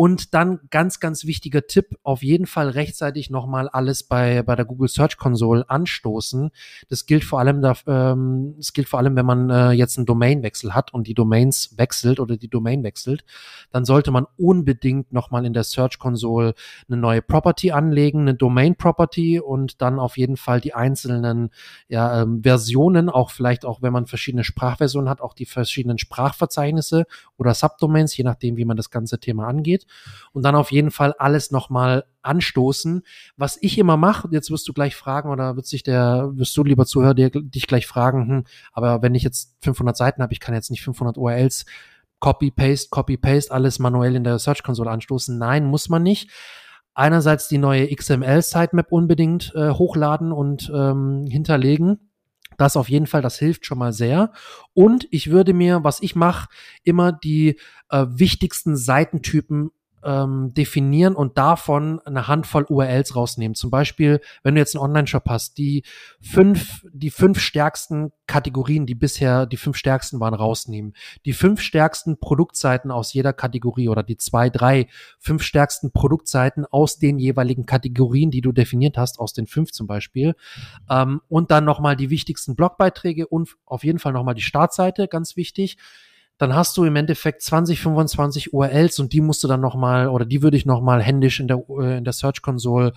[0.00, 4.64] Und dann ganz, ganz wichtiger Tipp, auf jeden Fall rechtzeitig nochmal alles bei, bei der
[4.64, 6.52] Google Search Console anstoßen.
[6.88, 10.06] Das gilt vor allem, da, ähm, das gilt vor allem, wenn man äh, jetzt einen
[10.06, 13.26] Domainwechsel hat und die Domains wechselt oder die Domain wechselt,
[13.72, 16.54] dann sollte man unbedingt nochmal in der Search Console
[16.88, 21.50] eine neue Property anlegen, eine Domain Property und dann auf jeden Fall die einzelnen
[21.88, 27.04] ja, ähm, Versionen, auch vielleicht auch, wenn man verschiedene Sprachversionen hat, auch die verschiedenen Sprachverzeichnisse
[27.40, 29.86] oder Subdomains, je nachdem, wie man das ganze Thema angeht
[30.32, 33.02] und dann auf jeden Fall alles nochmal anstoßen.
[33.36, 36.62] Was ich immer mache, jetzt wirst du gleich fragen oder wird sich der, wirst du
[36.62, 40.54] lieber Zuhörer dich gleich fragen, hm, aber wenn ich jetzt 500 Seiten habe, ich kann
[40.54, 41.64] jetzt nicht 500 URLs
[42.20, 45.38] Copy, Paste, Copy, Paste, alles manuell in der Search Console anstoßen.
[45.38, 46.30] Nein, muss man nicht.
[46.92, 52.09] Einerseits die neue XML Sitemap unbedingt äh, hochladen und ähm, hinterlegen
[52.60, 54.32] das auf jeden Fall, das hilft schon mal sehr.
[54.74, 56.48] Und ich würde mir, was ich mache,
[56.84, 57.58] immer die
[57.90, 59.70] äh, wichtigsten Seitentypen
[60.04, 63.54] ähm, definieren und davon eine Handvoll URLs rausnehmen.
[63.54, 65.82] Zum Beispiel, wenn du jetzt einen Online-Shop hast, die
[66.20, 70.94] fünf, die fünf stärksten Kategorien, die bisher die fünf stärksten waren, rausnehmen.
[71.26, 74.86] Die fünf stärksten Produktseiten aus jeder Kategorie oder die zwei, drei,
[75.18, 79.86] fünf stärksten Produktseiten aus den jeweiligen Kategorien, die du definiert hast, aus den fünf zum
[79.86, 80.34] Beispiel.
[80.88, 85.36] Ähm, und dann nochmal die wichtigsten Blogbeiträge und auf jeden Fall nochmal die Startseite, ganz
[85.36, 85.76] wichtig
[86.40, 90.24] dann hast du im Endeffekt 20, 25 URLs und die musst du dann nochmal, oder
[90.24, 92.94] die würde ich nochmal händisch in der, äh, in der Search Console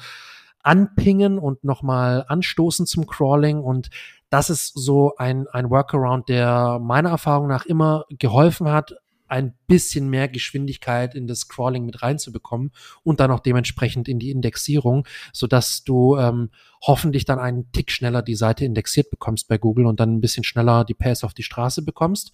[0.60, 3.89] anpingen und nochmal anstoßen zum Crawling und
[4.29, 8.95] das ist so ein, ein Workaround, der meiner Erfahrung nach immer geholfen hat,
[9.27, 12.71] ein bisschen mehr Geschwindigkeit in das Crawling mit reinzubekommen
[13.03, 16.49] und dann auch dementsprechend in die Indexierung, so dass du ähm,
[16.82, 20.45] hoffentlich dann einen Tick schneller die Seite indexiert bekommst bei Google und dann ein bisschen
[20.45, 22.32] schneller die Pace auf die Straße bekommst.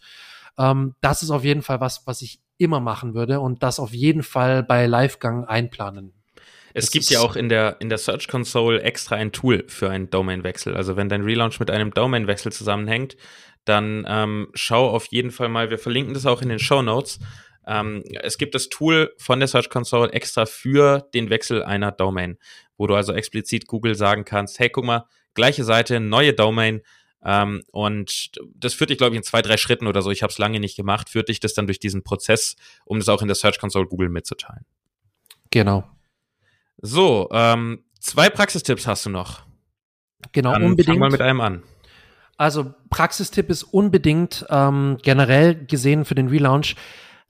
[0.57, 3.93] Ähm, das ist auf jeden Fall was, was ich immer machen würde und das auf
[3.93, 6.13] jeden Fall bei Livegang einplanen.
[6.73, 9.89] Es das gibt ja auch in der, in der Search Console extra ein Tool für
[9.89, 10.75] einen Domainwechsel.
[10.75, 13.17] Also wenn dein Relaunch mit einem Domainwechsel zusammenhängt,
[13.65, 17.19] dann ähm, schau auf jeden Fall mal, wir verlinken das auch in den Show Notes.
[17.67, 22.37] Ähm, es gibt das Tool von der Search Console extra für den Wechsel einer Domain,
[22.77, 26.81] wo du also explizit Google sagen kannst, hey, guck mal, gleiche Seite, neue Domain,
[27.23, 30.31] ähm, und das führt dich, glaube ich, in zwei, drei Schritten oder so, ich habe
[30.31, 32.55] es lange nicht gemacht, führt dich das dann durch diesen Prozess,
[32.85, 34.65] um das auch in der Search Console Google mitzuteilen.
[35.51, 35.83] Genau.
[36.81, 39.41] So, ähm, zwei Praxistipps hast du noch.
[40.31, 40.87] Genau, dann unbedingt.
[40.95, 41.63] Fang mal mit einem an.
[42.37, 46.75] Also Praxistipp ist unbedingt ähm, generell gesehen für den Relaunch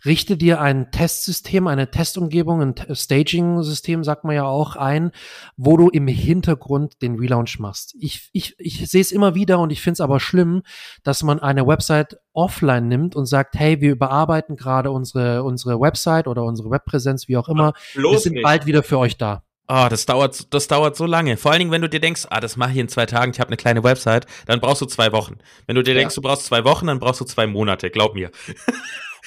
[0.06, 5.12] richte dir ein Testsystem, eine Testumgebung, ein Staging-System, sagt man ja auch, ein,
[5.58, 7.96] wo du im Hintergrund den Relaunch machst.
[8.00, 10.64] Ich, ich, ich sehe es immer wieder und ich finde es aber schlimm,
[11.04, 16.28] dass man eine Website offline nimmt und sagt, hey, wir überarbeiten gerade unsere, unsere Website
[16.28, 17.74] oder unsere Webpräsenz, wie auch immer.
[17.96, 18.44] Ja, wir sind nicht.
[18.44, 19.44] bald wieder für euch da.
[19.72, 21.38] Oh, das dauert, das dauert so lange.
[21.38, 23.40] Vor allen Dingen, wenn du dir denkst, ah, das mache ich in zwei Tagen, ich
[23.40, 25.38] habe eine kleine Website, dann brauchst du zwei Wochen.
[25.68, 26.00] Wenn du dir ja.
[26.00, 28.32] denkst, du brauchst zwei Wochen, dann brauchst du zwei Monate, glaub mir.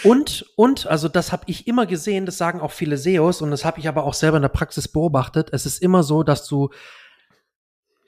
[0.04, 3.64] Und, und, also das habe ich immer gesehen, das sagen auch viele SEOs und das
[3.64, 5.48] habe ich aber auch selber in der Praxis beobachtet.
[5.52, 6.70] Es ist immer so, dass du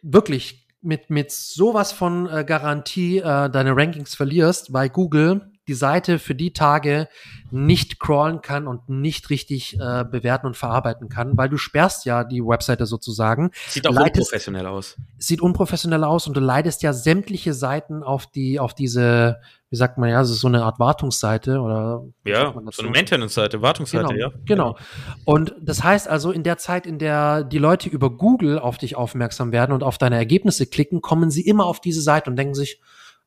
[0.03, 6.19] wirklich mit, mit sowas von äh, Garantie äh, deine Rankings verlierst, weil Google die Seite
[6.19, 7.09] für die Tage
[7.51, 12.25] nicht crawlen kann und nicht richtig äh, bewerten und verarbeiten kann, weil du sperrst ja
[12.25, 13.51] die Webseite sozusagen.
[13.69, 14.97] Sieht auch leitest, unprofessionell aus.
[15.19, 19.41] Sieht unprofessionell aus und du leitest ja sämtliche Seiten auf die, auf diese,
[19.75, 23.61] wie sagt man ja, das ist so eine Art Wartungsseite oder ja, so eine Maintenance-Seite,
[23.61, 24.33] Wartungsseite, genau, ja.
[24.45, 24.77] Genau.
[25.25, 28.95] Und das heißt also, in der Zeit, in der die Leute über Google auf dich
[28.95, 32.55] aufmerksam werden und auf deine Ergebnisse klicken, kommen sie immer auf diese Seite und denken
[32.55, 32.81] sich,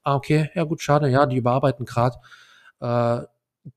[0.03, 2.15] ah, okay, ja gut, schade, ja, die überarbeiten gerade.
[2.79, 3.25] Äh,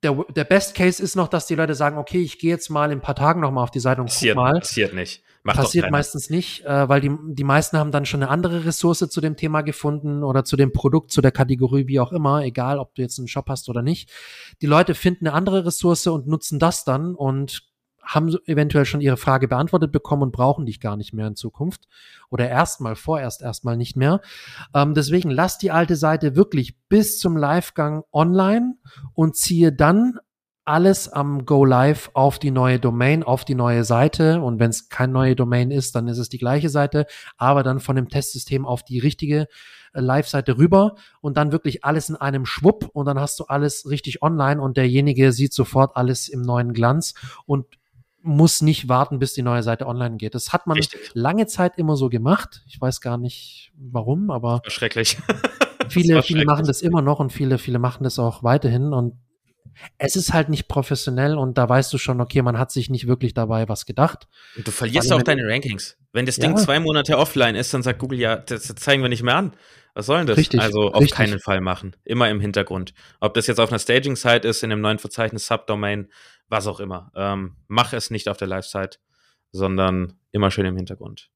[0.05, 2.93] der, der Best Case ist noch, dass die Leute sagen, okay, ich gehe jetzt mal
[2.93, 4.61] in ein paar Tagen noch mal auf die Seite und passiert, guck mal.
[4.61, 5.25] Passiert nicht.
[5.43, 8.99] Macht passiert meistens nicht, äh, weil die, die meisten haben dann schon eine andere Ressource
[8.99, 12.79] zu dem Thema gefunden oder zu dem Produkt, zu der Kategorie, wie auch immer, egal
[12.79, 14.11] ob du jetzt einen Shop hast oder nicht.
[14.61, 17.71] Die Leute finden eine andere Ressource und nutzen das dann und
[18.03, 21.87] haben eventuell schon ihre Frage beantwortet bekommen und brauchen dich gar nicht mehr in Zukunft
[22.29, 24.21] oder erstmal, vorerst erstmal nicht mehr.
[24.75, 28.77] Ähm, deswegen lass die alte Seite wirklich bis zum Livegang online
[29.15, 30.19] und ziehe dann
[30.65, 34.41] alles am Go Live auf die neue Domain, auf die neue Seite.
[34.41, 37.81] Und wenn es kein neue Domain ist, dann ist es die gleiche Seite, aber dann
[37.81, 39.49] von dem Testsystem auf die richtige
[39.93, 43.89] äh, Live-Seite rüber und dann wirklich alles in einem Schwupp und dann hast du alles
[43.89, 47.15] richtig online und derjenige sieht sofort alles im neuen Glanz
[47.47, 47.67] und
[48.23, 50.35] muss nicht warten, bis die neue Seite online geht.
[50.35, 51.11] Das hat man Richtig.
[51.15, 52.63] lange Zeit immer so gemacht.
[52.67, 55.17] Ich weiß gar nicht warum, aber schrecklich.
[55.89, 59.15] viele, viele machen das immer noch und viele, viele machen das auch weiterhin und
[59.99, 63.07] es ist halt nicht professionell und da weißt du schon, okay, man hat sich nicht
[63.07, 64.29] wirklich dabei was gedacht.
[64.57, 65.97] Und du verlierst auch deine Rankings.
[66.13, 66.57] Wenn das Ding ja.
[66.57, 69.53] zwei Monate offline ist, dann sagt Google ja, das zeigen wir nicht mehr an.
[69.95, 70.39] Was soll denn das?
[70.39, 71.17] Richtig, also auf richtig.
[71.17, 71.97] keinen Fall machen.
[72.05, 72.95] Immer im Hintergrund.
[73.21, 76.09] Ob das jetzt auf einer Staging-Site ist, in einem neuen Verzeichnis, Subdomain,
[76.49, 77.11] was auch immer.
[77.17, 78.99] Ähm, mach es nicht auf der Live-Site,
[79.53, 81.31] sondern immer schön im Hintergrund.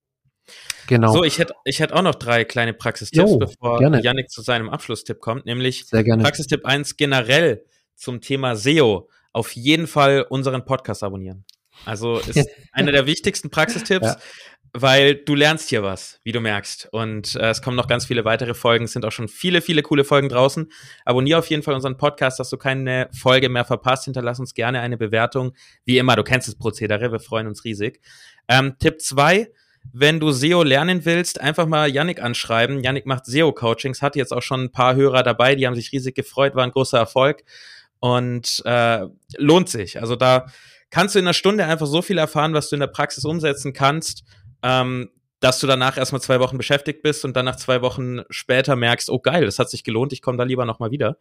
[0.86, 1.12] Genau.
[1.12, 4.02] So, ich hätte ich hätt auch noch drei kleine Praxistipps, jo, bevor gerne.
[4.02, 9.08] Yannick zu seinem Abschlusstipp kommt, nämlich Praxistipp 1 generell zum Thema SEO.
[9.32, 11.44] Auf jeden Fall unseren Podcast abonnieren.
[11.84, 14.06] Also ist einer der wichtigsten Praxistipps.
[14.06, 14.16] Ja
[14.76, 16.88] weil du lernst hier was, wie du merkst.
[16.90, 19.82] Und äh, es kommen noch ganz viele weitere Folgen, es sind auch schon viele, viele
[19.82, 20.70] coole Folgen draußen.
[21.04, 24.04] Abonnier auf jeden Fall unseren Podcast, dass du keine Folge mehr verpasst.
[24.04, 25.52] Hinterlass uns gerne eine Bewertung.
[25.84, 28.00] Wie immer, du kennst das Prozedere, wir freuen uns riesig.
[28.48, 29.48] Ähm, Tipp zwei
[29.92, 32.82] wenn du SEO lernen willst, einfach mal Yannick anschreiben.
[32.82, 36.14] Yannick macht SEO-Coachings, hat jetzt auch schon ein paar Hörer dabei, die haben sich riesig
[36.14, 37.44] gefreut, war ein großer Erfolg
[38.04, 39.06] und äh,
[39.38, 39.98] lohnt sich.
[39.98, 40.44] Also da
[40.90, 43.72] kannst du in einer Stunde einfach so viel erfahren, was du in der Praxis umsetzen
[43.72, 44.24] kannst,
[44.62, 45.08] ähm,
[45.40, 49.08] dass du danach erstmal zwei Wochen beschäftigt bist und dann nach zwei Wochen später merkst,
[49.08, 51.16] oh geil, das hat sich gelohnt, ich komme da lieber nochmal wieder.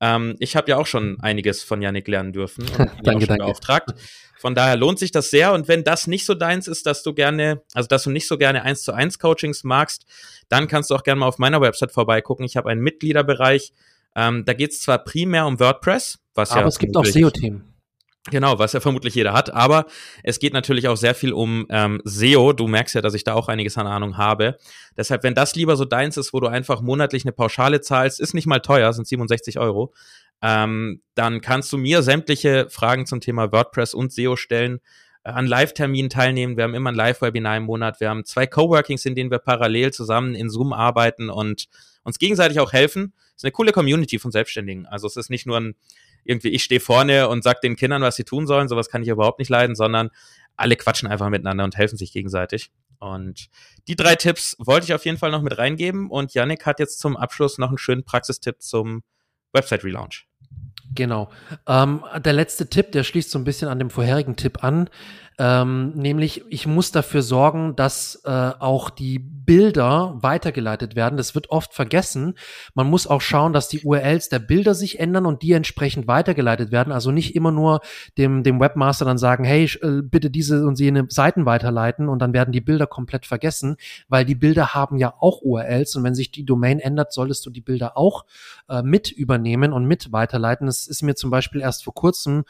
[0.00, 3.46] Ähm, ich habe ja auch schon einiges von Yannick lernen dürfen und danke, danke.
[3.46, 3.94] beauftragt.
[4.38, 5.52] Von daher lohnt sich das sehr.
[5.52, 8.38] Und wenn das nicht so deins ist, dass du gerne, also dass du nicht so
[8.38, 10.06] gerne eins zu eins Coachings magst,
[10.48, 12.44] dann kannst du auch gerne mal auf meiner Website vorbeigucken.
[12.44, 13.72] Ich habe einen Mitgliederbereich.
[14.14, 17.74] Ähm, da geht es zwar primär um WordPress, was Aber ja es gibt auch SEO-Themen.
[18.30, 19.84] Genau, was ja vermutlich jeder hat, aber
[20.22, 22.54] es geht natürlich auch sehr viel um ähm, SEO.
[22.54, 24.56] Du merkst ja, dass ich da auch einiges an Ahnung habe.
[24.96, 28.32] Deshalb, wenn das lieber so deins ist, wo du einfach monatlich eine Pauschale zahlst, ist
[28.32, 29.92] nicht mal teuer, sind 67 Euro,
[30.40, 34.80] ähm, dann kannst du mir sämtliche Fragen zum Thema WordPress und SEO stellen,
[35.22, 36.56] äh, an Live-Terminen teilnehmen.
[36.56, 38.00] Wir haben immer ein Live-Webinar im Monat.
[38.00, 41.66] Wir haben zwei Coworkings, in denen wir parallel zusammen in Zoom arbeiten und
[42.04, 43.12] uns gegenseitig auch helfen.
[43.36, 44.86] Ist eine coole Community von Selbstständigen.
[44.86, 45.74] Also es ist nicht nur ein
[46.24, 49.08] irgendwie ich stehe vorne und sag den Kindern, was sie tun sollen, sowas kann ich
[49.08, 50.10] überhaupt nicht leiden, sondern
[50.56, 52.72] alle quatschen einfach miteinander und helfen sich gegenseitig.
[52.98, 53.48] Und
[53.88, 56.98] die drei Tipps wollte ich auf jeden Fall noch mit reingeben und Yannick hat jetzt
[56.98, 59.02] zum Abschluss noch einen schönen Praxistipp zum
[59.52, 60.26] Website Relaunch.
[60.94, 61.30] Genau.
[61.66, 64.88] Ähm, der letzte Tipp, der schließt so ein bisschen an dem vorherigen Tipp an.
[65.38, 71.16] Ähm, nämlich, ich muss dafür sorgen, dass äh, auch die Bilder weitergeleitet werden.
[71.16, 72.34] Das wird oft vergessen.
[72.74, 76.70] Man muss auch schauen, dass die URLs der Bilder sich ändern und die entsprechend weitergeleitet
[76.70, 76.92] werden.
[76.92, 77.80] Also nicht immer nur
[78.16, 82.32] dem, dem Webmaster dann sagen, hey, äh, bitte diese und jene Seiten weiterleiten und dann
[82.32, 83.76] werden die Bilder komplett vergessen,
[84.08, 87.50] weil die Bilder haben ja auch URLs und wenn sich die Domain ändert, solltest du
[87.50, 88.24] die Bilder auch
[88.68, 90.66] äh, mit übernehmen und mit weiterleiten.
[90.66, 92.44] Das ist mir zum Beispiel erst vor kurzem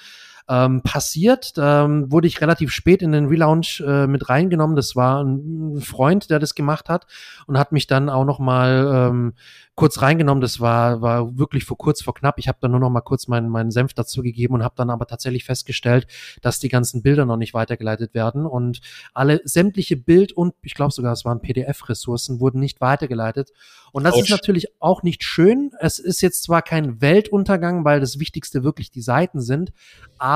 [0.48, 1.54] ähm, passiert.
[1.56, 4.76] Ähm, wurde ich relativ spät in den Relaunch äh, mit reingenommen.
[4.76, 7.06] Das war ein Freund, der das gemacht hat
[7.46, 9.32] und hat mich dann auch noch mal ähm,
[9.74, 10.42] kurz reingenommen.
[10.42, 12.38] Das war, war wirklich vor kurz vor knapp.
[12.38, 14.90] Ich habe dann nur noch mal kurz meinen, meinen Senf dazu gegeben und habe dann
[14.90, 16.06] aber tatsächlich festgestellt,
[16.42, 18.80] dass die ganzen Bilder noch nicht weitergeleitet werden und
[19.14, 23.52] alle sämtliche Bild- und ich glaube sogar, es waren PDF-Ressourcen, wurden nicht weitergeleitet.
[23.92, 24.24] Und das Ouch.
[24.24, 25.70] ist natürlich auch nicht schön.
[25.78, 29.72] Es ist jetzt zwar kein Weltuntergang, weil das Wichtigste wirklich die Seiten sind,
[30.18, 30.33] aber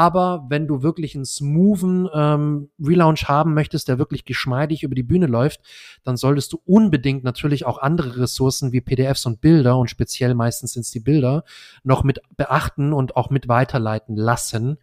[0.49, 5.27] wenn du wirklich einen smoothen ähm, Relaunch haben möchtest, der wirklich geschmeidig über die Bühne
[5.27, 5.61] läuft,
[6.05, 10.73] dann solltest du unbedingt natürlich auch andere Ressourcen wie PDFs und Bilder und speziell meistens
[10.73, 11.45] sind es die Bilder
[11.83, 14.79] noch mit beachten und auch mit weiterleiten lassen.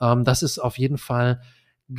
[0.00, 1.40] Ähm, das ist auf jeden Fall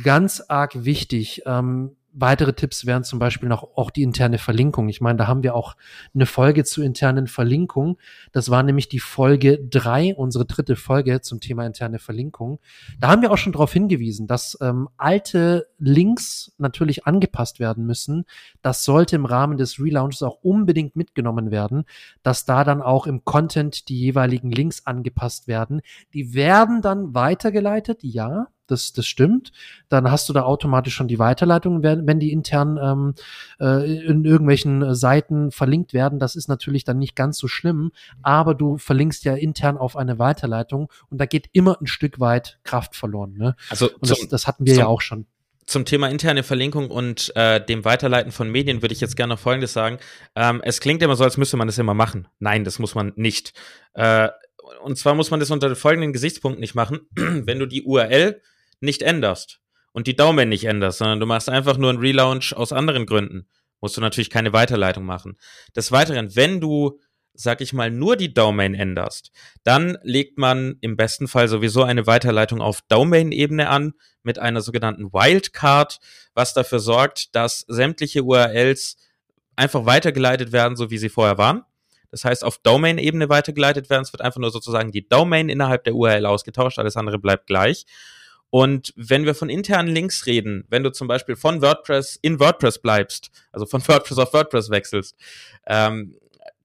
[0.02, 1.42] ganz arg wichtig.
[1.46, 4.88] Ähm, weitere Tipps wären zum Beispiel noch auch die interne Verlinkung.
[4.88, 5.76] Ich meine, da haben wir auch
[6.14, 7.98] eine Folge zu internen Verlinkung.
[8.32, 12.58] Das war nämlich die Folge drei, unsere dritte Folge zum Thema interne Verlinkung.
[12.98, 18.24] Da haben wir auch schon darauf hingewiesen, dass ähm, alte Links natürlich angepasst werden müssen.
[18.62, 21.84] Das sollte im Rahmen des Relaunches auch unbedingt mitgenommen werden,
[22.22, 25.80] dass da dann auch im Content die jeweiligen Links angepasst werden.
[26.12, 29.52] Die werden dann weitergeleitet, ja, das, das stimmt.
[29.88, 33.14] Dann hast du da automatisch schon die Weiterleitung, wenn, wenn die intern ähm,
[33.60, 36.18] äh, in irgendwelchen Seiten verlinkt werden.
[36.18, 40.18] Das ist natürlich dann nicht ganz so schlimm, aber du verlinkst ja intern auf eine
[40.18, 43.34] Weiterleitung und da geht immer ein Stück weit Kraft verloren.
[43.36, 43.56] Ne?
[43.68, 45.26] Also und das, das hatten wir ja auch schon
[45.70, 49.40] zum Thema interne Verlinkung und äh, dem Weiterleiten von Medien würde ich jetzt gerne noch
[49.40, 49.98] Folgendes sagen.
[50.34, 52.26] Ähm, es klingt immer so, als müsste man das immer machen.
[52.40, 53.52] Nein, das muss man nicht.
[53.94, 54.30] Äh,
[54.82, 57.00] und zwar muss man das unter folgenden Gesichtspunkten nicht machen.
[57.14, 58.40] Wenn du die URL
[58.80, 59.60] nicht änderst
[59.92, 63.48] und die Domain nicht änderst, sondern du machst einfach nur einen Relaunch aus anderen Gründen,
[63.80, 65.36] musst du natürlich keine Weiterleitung machen.
[65.76, 66.98] Des Weiteren, wenn du,
[67.34, 69.32] sag ich mal, nur die Domain änderst,
[69.64, 75.12] dann legt man im besten Fall sowieso eine Weiterleitung auf Domain-Ebene an mit einer sogenannten
[75.12, 75.98] Wildcard,
[76.34, 78.96] was dafür sorgt, dass sämtliche URLs
[79.56, 81.64] einfach weitergeleitet werden, so wie sie vorher waren.
[82.10, 84.02] Das heißt, auf Domain-Ebene weitergeleitet werden.
[84.02, 87.86] Es wird einfach nur sozusagen die Domain innerhalb der URL ausgetauscht, alles andere bleibt gleich.
[88.50, 92.80] Und wenn wir von internen Links reden, wenn du zum Beispiel von WordPress in WordPress
[92.80, 95.16] bleibst, also von WordPress auf WordPress wechselst,
[95.66, 96.16] ähm,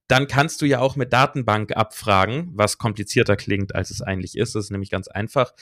[0.07, 4.53] dann kannst du ja auch mit Datenbank abfragen, was komplizierter klingt, als es eigentlich ist.
[4.53, 5.53] Das ist nämlich ganz einfach.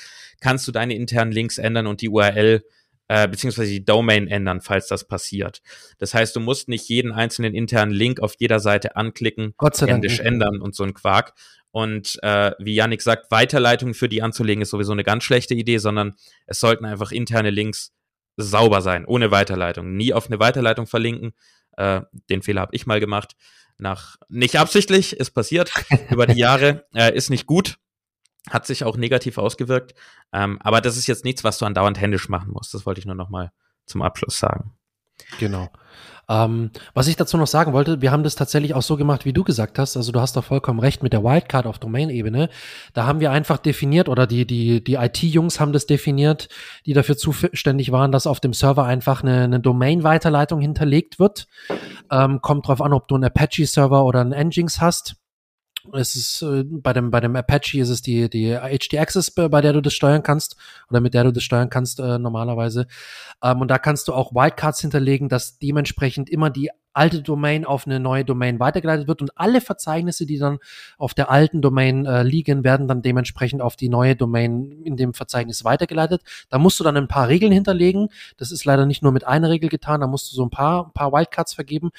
[0.42, 2.64] Kannst du deine internen Links ändern und die URL
[3.08, 5.62] äh, beziehungsweise die Domain ändern, falls das passiert.
[5.98, 9.88] Das heißt, du musst nicht jeden einzelnen internen Link auf jeder Seite anklicken, Gott sei
[9.88, 10.04] Dank.
[10.20, 11.34] ändern und so ein Quark.
[11.72, 15.80] Und äh, wie Yannick sagt, Weiterleitungen für die anzulegen ist sowieso eine ganz schlechte Idee,
[15.80, 16.14] sondern
[16.46, 17.94] es sollten einfach interne Links
[18.38, 19.96] sauber sein, ohne Weiterleitung.
[19.96, 21.34] Nie auf eine Weiterleitung verlinken.
[21.78, 23.36] Äh, den Fehler habe ich mal gemacht.
[23.80, 25.72] Nach nicht absichtlich, ist passiert
[26.12, 27.78] über die Jahre, äh, ist nicht gut,
[28.50, 29.94] hat sich auch negativ ausgewirkt.
[30.32, 32.74] Ähm, aber das ist jetzt nichts, was du andauernd händisch machen musst.
[32.74, 33.52] Das wollte ich nur noch mal
[33.86, 34.74] zum Abschluss sagen.
[35.40, 35.70] Genau.
[36.30, 39.34] Ähm, was ich dazu noch sagen wollte, wir haben das tatsächlich auch so gemacht, wie
[39.34, 39.98] du gesagt hast.
[39.98, 42.50] Also du hast doch vollkommen recht mit der Wildcard auf Domain-Ebene.
[42.94, 46.48] Da haben wir einfach definiert oder die, die, die IT-Jungs haben das definiert,
[46.86, 51.48] die dafür zuständig waren, dass auf dem Server einfach eine, eine Domain-Weiterleitung hinterlegt wird.
[52.10, 55.16] Ähm, kommt drauf an, ob du einen Apache-Server oder einen Nginx hast.
[55.92, 59.62] Es ist äh, bei dem bei dem Apache ist es die die HD Access, bei
[59.62, 60.56] der du das steuern kannst
[60.90, 62.88] oder mit der du das steuern kannst äh, normalerweise.
[63.44, 67.86] Ähm, und da kannst du auch Wildcards hinterlegen, dass dementsprechend immer die alte Domain auf
[67.86, 70.60] eine neue Domain weitergeleitet wird und alle Verzeichnisse, die dann
[70.98, 75.14] auf der alten Domain äh, liegen, werden dann dementsprechend auf die neue Domain in dem
[75.14, 76.22] Verzeichnis weitergeleitet.
[76.50, 78.10] Da musst du dann ein paar Regeln hinterlegen.
[78.38, 80.86] Das ist leider nicht nur mit einer Regel getan, da musst du so ein paar,
[80.86, 81.90] ein paar Wildcards vergeben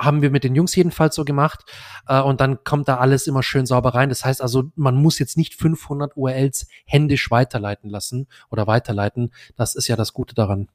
[0.00, 1.60] haben wir mit den Jungs jedenfalls so gemacht.
[2.08, 4.08] Äh, und dann kommt da alles immer schön sauber rein.
[4.08, 9.32] Das heißt also, man muss jetzt nicht 500 URLs händisch weiterleiten lassen oder weiterleiten.
[9.56, 10.68] Das ist ja das Gute daran.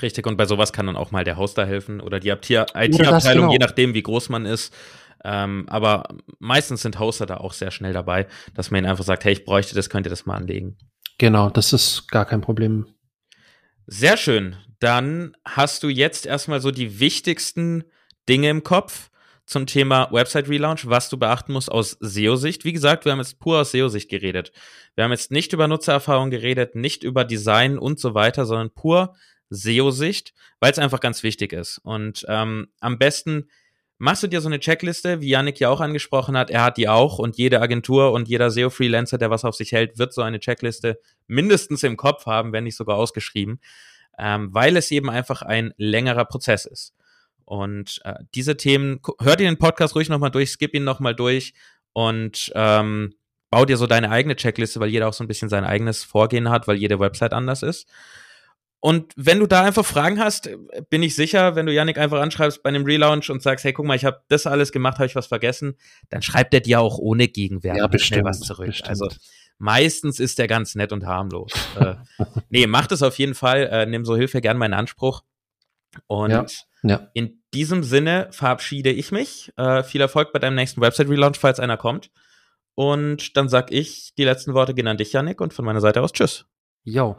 [0.00, 3.52] Richtig, und bei sowas kann dann auch mal der Hoster helfen oder die IT-Abteilung, genau.
[3.52, 4.72] je nachdem, wie groß man ist.
[5.24, 6.04] Ähm, aber
[6.38, 9.44] meistens sind Hoster da auch sehr schnell dabei, dass man ihnen einfach sagt, hey, ich
[9.44, 10.78] bräuchte das, könnt ihr das mal anlegen.
[11.18, 12.86] Genau, das ist gar kein Problem.
[13.86, 14.56] Sehr schön.
[14.78, 17.84] Dann hast du jetzt erstmal so die wichtigsten
[18.30, 19.10] Dinge im Kopf
[19.44, 22.64] zum Thema Website Relaunch, was du beachten musst aus SEO-Sicht.
[22.64, 24.52] Wie gesagt, wir haben jetzt pur aus SEO-Sicht geredet.
[24.94, 29.16] Wir haben jetzt nicht über Nutzererfahrung geredet, nicht über Design und so weiter, sondern pur
[29.48, 31.78] SEO-Sicht, weil es einfach ganz wichtig ist.
[31.78, 33.48] Und ähm, am besten
[33.98, 36.50] machst du dir so eine Checkliste, wie Yannick ja auch angesprochen hat.
[36.50, 39.98] Er hat die auch und jede Agentur und jeder SEO-Freelancer, der was auf sich hält,
[39.98, 43.60] wird so eine Checkliste mindestens im Kopf haben, wenn nicht sogar ausgeschrieben,
[44.16, 46.94] ähm, weil es eben einfach ein längerer Prozess ist.
[47.50, 51.52] Und äh, diese Themen, hör dir den Podcast ruhig nochmal durch, skip ihn nochmal durch
[51.92, 53.14] und ähm,
[53.50, 56.48] bau dir so deine eigene Checkliste, weil jeder auch so ein bisschen sein eigenes Vorgehen
[56.48, 57.88] hat, weil jede Website anders ist.
[58.78, 60.48] Und wenn du da einfach Fragen hast,
[60.90, 63.84] bin ich sicher, wenn du Yannick einfach anschreibst bei einem Relaunch und sagst, hey, guck
[63.84, 65.74] mal, ich habe das alles gemacht, habe ich was vergessen,
[66.08, 68.68] dann schreibt er dir auch ohne Gegenwert ja, bestimmt, was zurück.
[68.68, 68.90] Bestimmt.
[68.90, 69.08] Also
[69.58, 71.50] meistens ist der ganz nett und harmlos.
[71.80, 71.96] äh,
[72.48, 75.24] nee, mach das auf jeden Fall, äh, nimm so Hilfe gern meinen Anspruch.
[76.06, 76.46] Und ja,
[76.82, 77.08] ja.
[77.14, 79.52] in diesem Sinne verabschiede ich mich.
[79.56, 82.10] Äh, viel Erfolg bei deinem nächsten Website-Relaunch, falls einer kommt.
[82.74, 86.02] Und dann sag ich, die letzten Worte gehen an dich, Janik, und von meiner Seite
[86.02, 86.46] aus Tschüss.
[86.82, 87.16] Jo,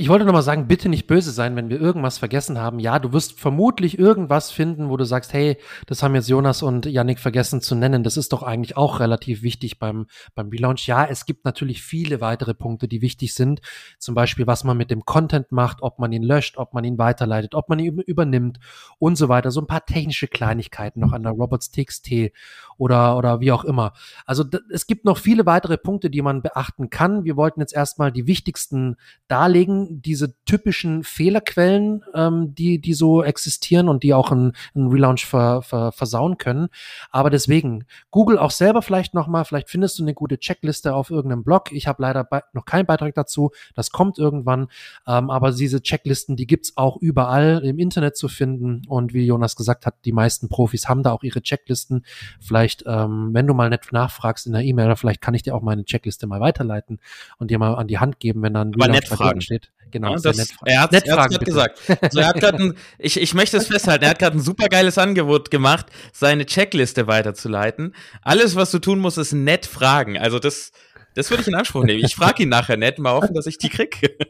[0.00, 2.78] ich wollte noch mal sagen, bitte nicht böse sein, wenn wir irgendwas vergessen haben.
[2.78, 6.86] Ja, du wirst vermutlich irgendwas finden, wo du sagst, hey, das haben jetzt Jonas und
[6.86, 8.02] Yannick vergessen zu nennen.
[8.02, 10.86] Das ist doch eigentlich auch relativ wichtig beim, beim Relaunch.
[10.86, 13.60] Ja, es gibt natürlich viele weitere Punkte, die wichtig sind.
[13.98, 16.96] Zum Beispiel, was man mit dem Content macht, ob man ihn löscht, ob man ihn
[16.96, 18.58] weiterleitet, ob man ihn übernimmt
[18.98, 19.50] und so weiter.
[19.50, 22.32] So ein paar technische Kleinigkeiten noch an der Robots TXT
[22.78, 23.92] oder, oder wie auch immer.
[24.24, 27.24] Also es gibt noch viele weitere Punkte, die man beachten kann.
[27.24, 28.96] Wir wollten jetzt erstmal die wichtigsten
[29.28, 35.26] darlegen diese typischen Fehlerquellen, ähm, die, die so existieren und die auch einen, einen Relaunch
[35.26, 36.68] ver, ver, versauen können.
[37.10, 41.42] Aber deswegen, Google auch selber vielleicht nochmal, vielleicht findest du eine gute Checkliste auf irgendeinem
[41.42, 41.72] Blog.
[41.72, 43.50] Ich habe leider noch keinen Beitrag dazu.
[43.74, 44.68] Das kommt irgendwann.
[45.06, 48.82] Ähm, aber diese Checklisten, die gibt's auch überall im Internet zu finden.
[48.86, 52.04] Und wie Jonas gesagt hat, die meisten Profis haben da auch ihre Checklisten.
[52.40, 55.62] Vielleicht, ähm, wenn du mal nett nachfragst in der E-Mail, vielleicht kann ich dir auch
[55.62, 57.00] meine Checkliste mal weiterleiten
[57.38, 58.74] und dir mal an die Hand geben, wenn dann ein
[59.20, 59.72] Relaunch steht.
[59.90, 61.80] Genau, ja, das, er hat es gesagt.
[62.00, 65.50] Also er hat ein, ich, ich möchte es festhalten, er hat gerade ein supergeiles Angebot
[65.50, 67.94] gemacht, seine Checkliste weiterzuleiten.
[68.22, 70.16] Alles, was du tun musst, ist nett fragen.
[70.16, 70.70] Also das,
[71.14, 72.04] das würde ich in Anspruch nehmen.
[72.04, 74.16] Ich frage ihn nachher nett, mal hoffen, dass ich die kriege.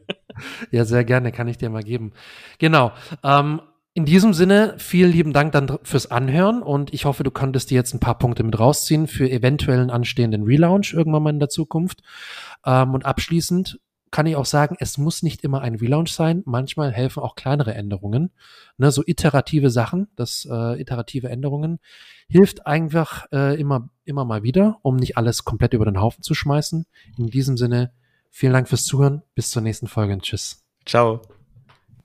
[0.70, 2.12] Ja, sehr gerne, kann ich dir mal geben.
[2.58, 2.92] Genau.
[3.22, 3.60] Ähm,
[3.92, 7.74] in diesem Sinne, vielen lieben Dank dann fürs Anhören und ich hoffe, du konntest dir
[7.74, 12.00] jetzt ein paar Punkte mit rausziehen für eventuellen anstehenden Relaunch irgendwann mal in der Zukunft.
[12.64, 13.80] Ähm, und abschließend
[14.10, 16.42] kann ich auch sagen, es muss nicht immer ein Relaunch sein.
[16.44, 18.30] Manchmal helfen auch kleinere Änderungen.
[18.76, 21.78] Ne, so iterative Sachen, das äh, iterative Änderungen
[22.28, 26.34] hilft einfach äh, immer, immer mal wieder, um nicht alles komplett über den Haufen zu
[26.34, 26.86] schmeißen.
[27.18, 27.92] In diesem Sinne,
[28.30, 29.22] vielen Dank fürs Zuhören.
[29.34, 30.18] Bis zur nächsten Folge.
[30.18, 30.64] Tschüss.
[30.86, 31.20] Ciao.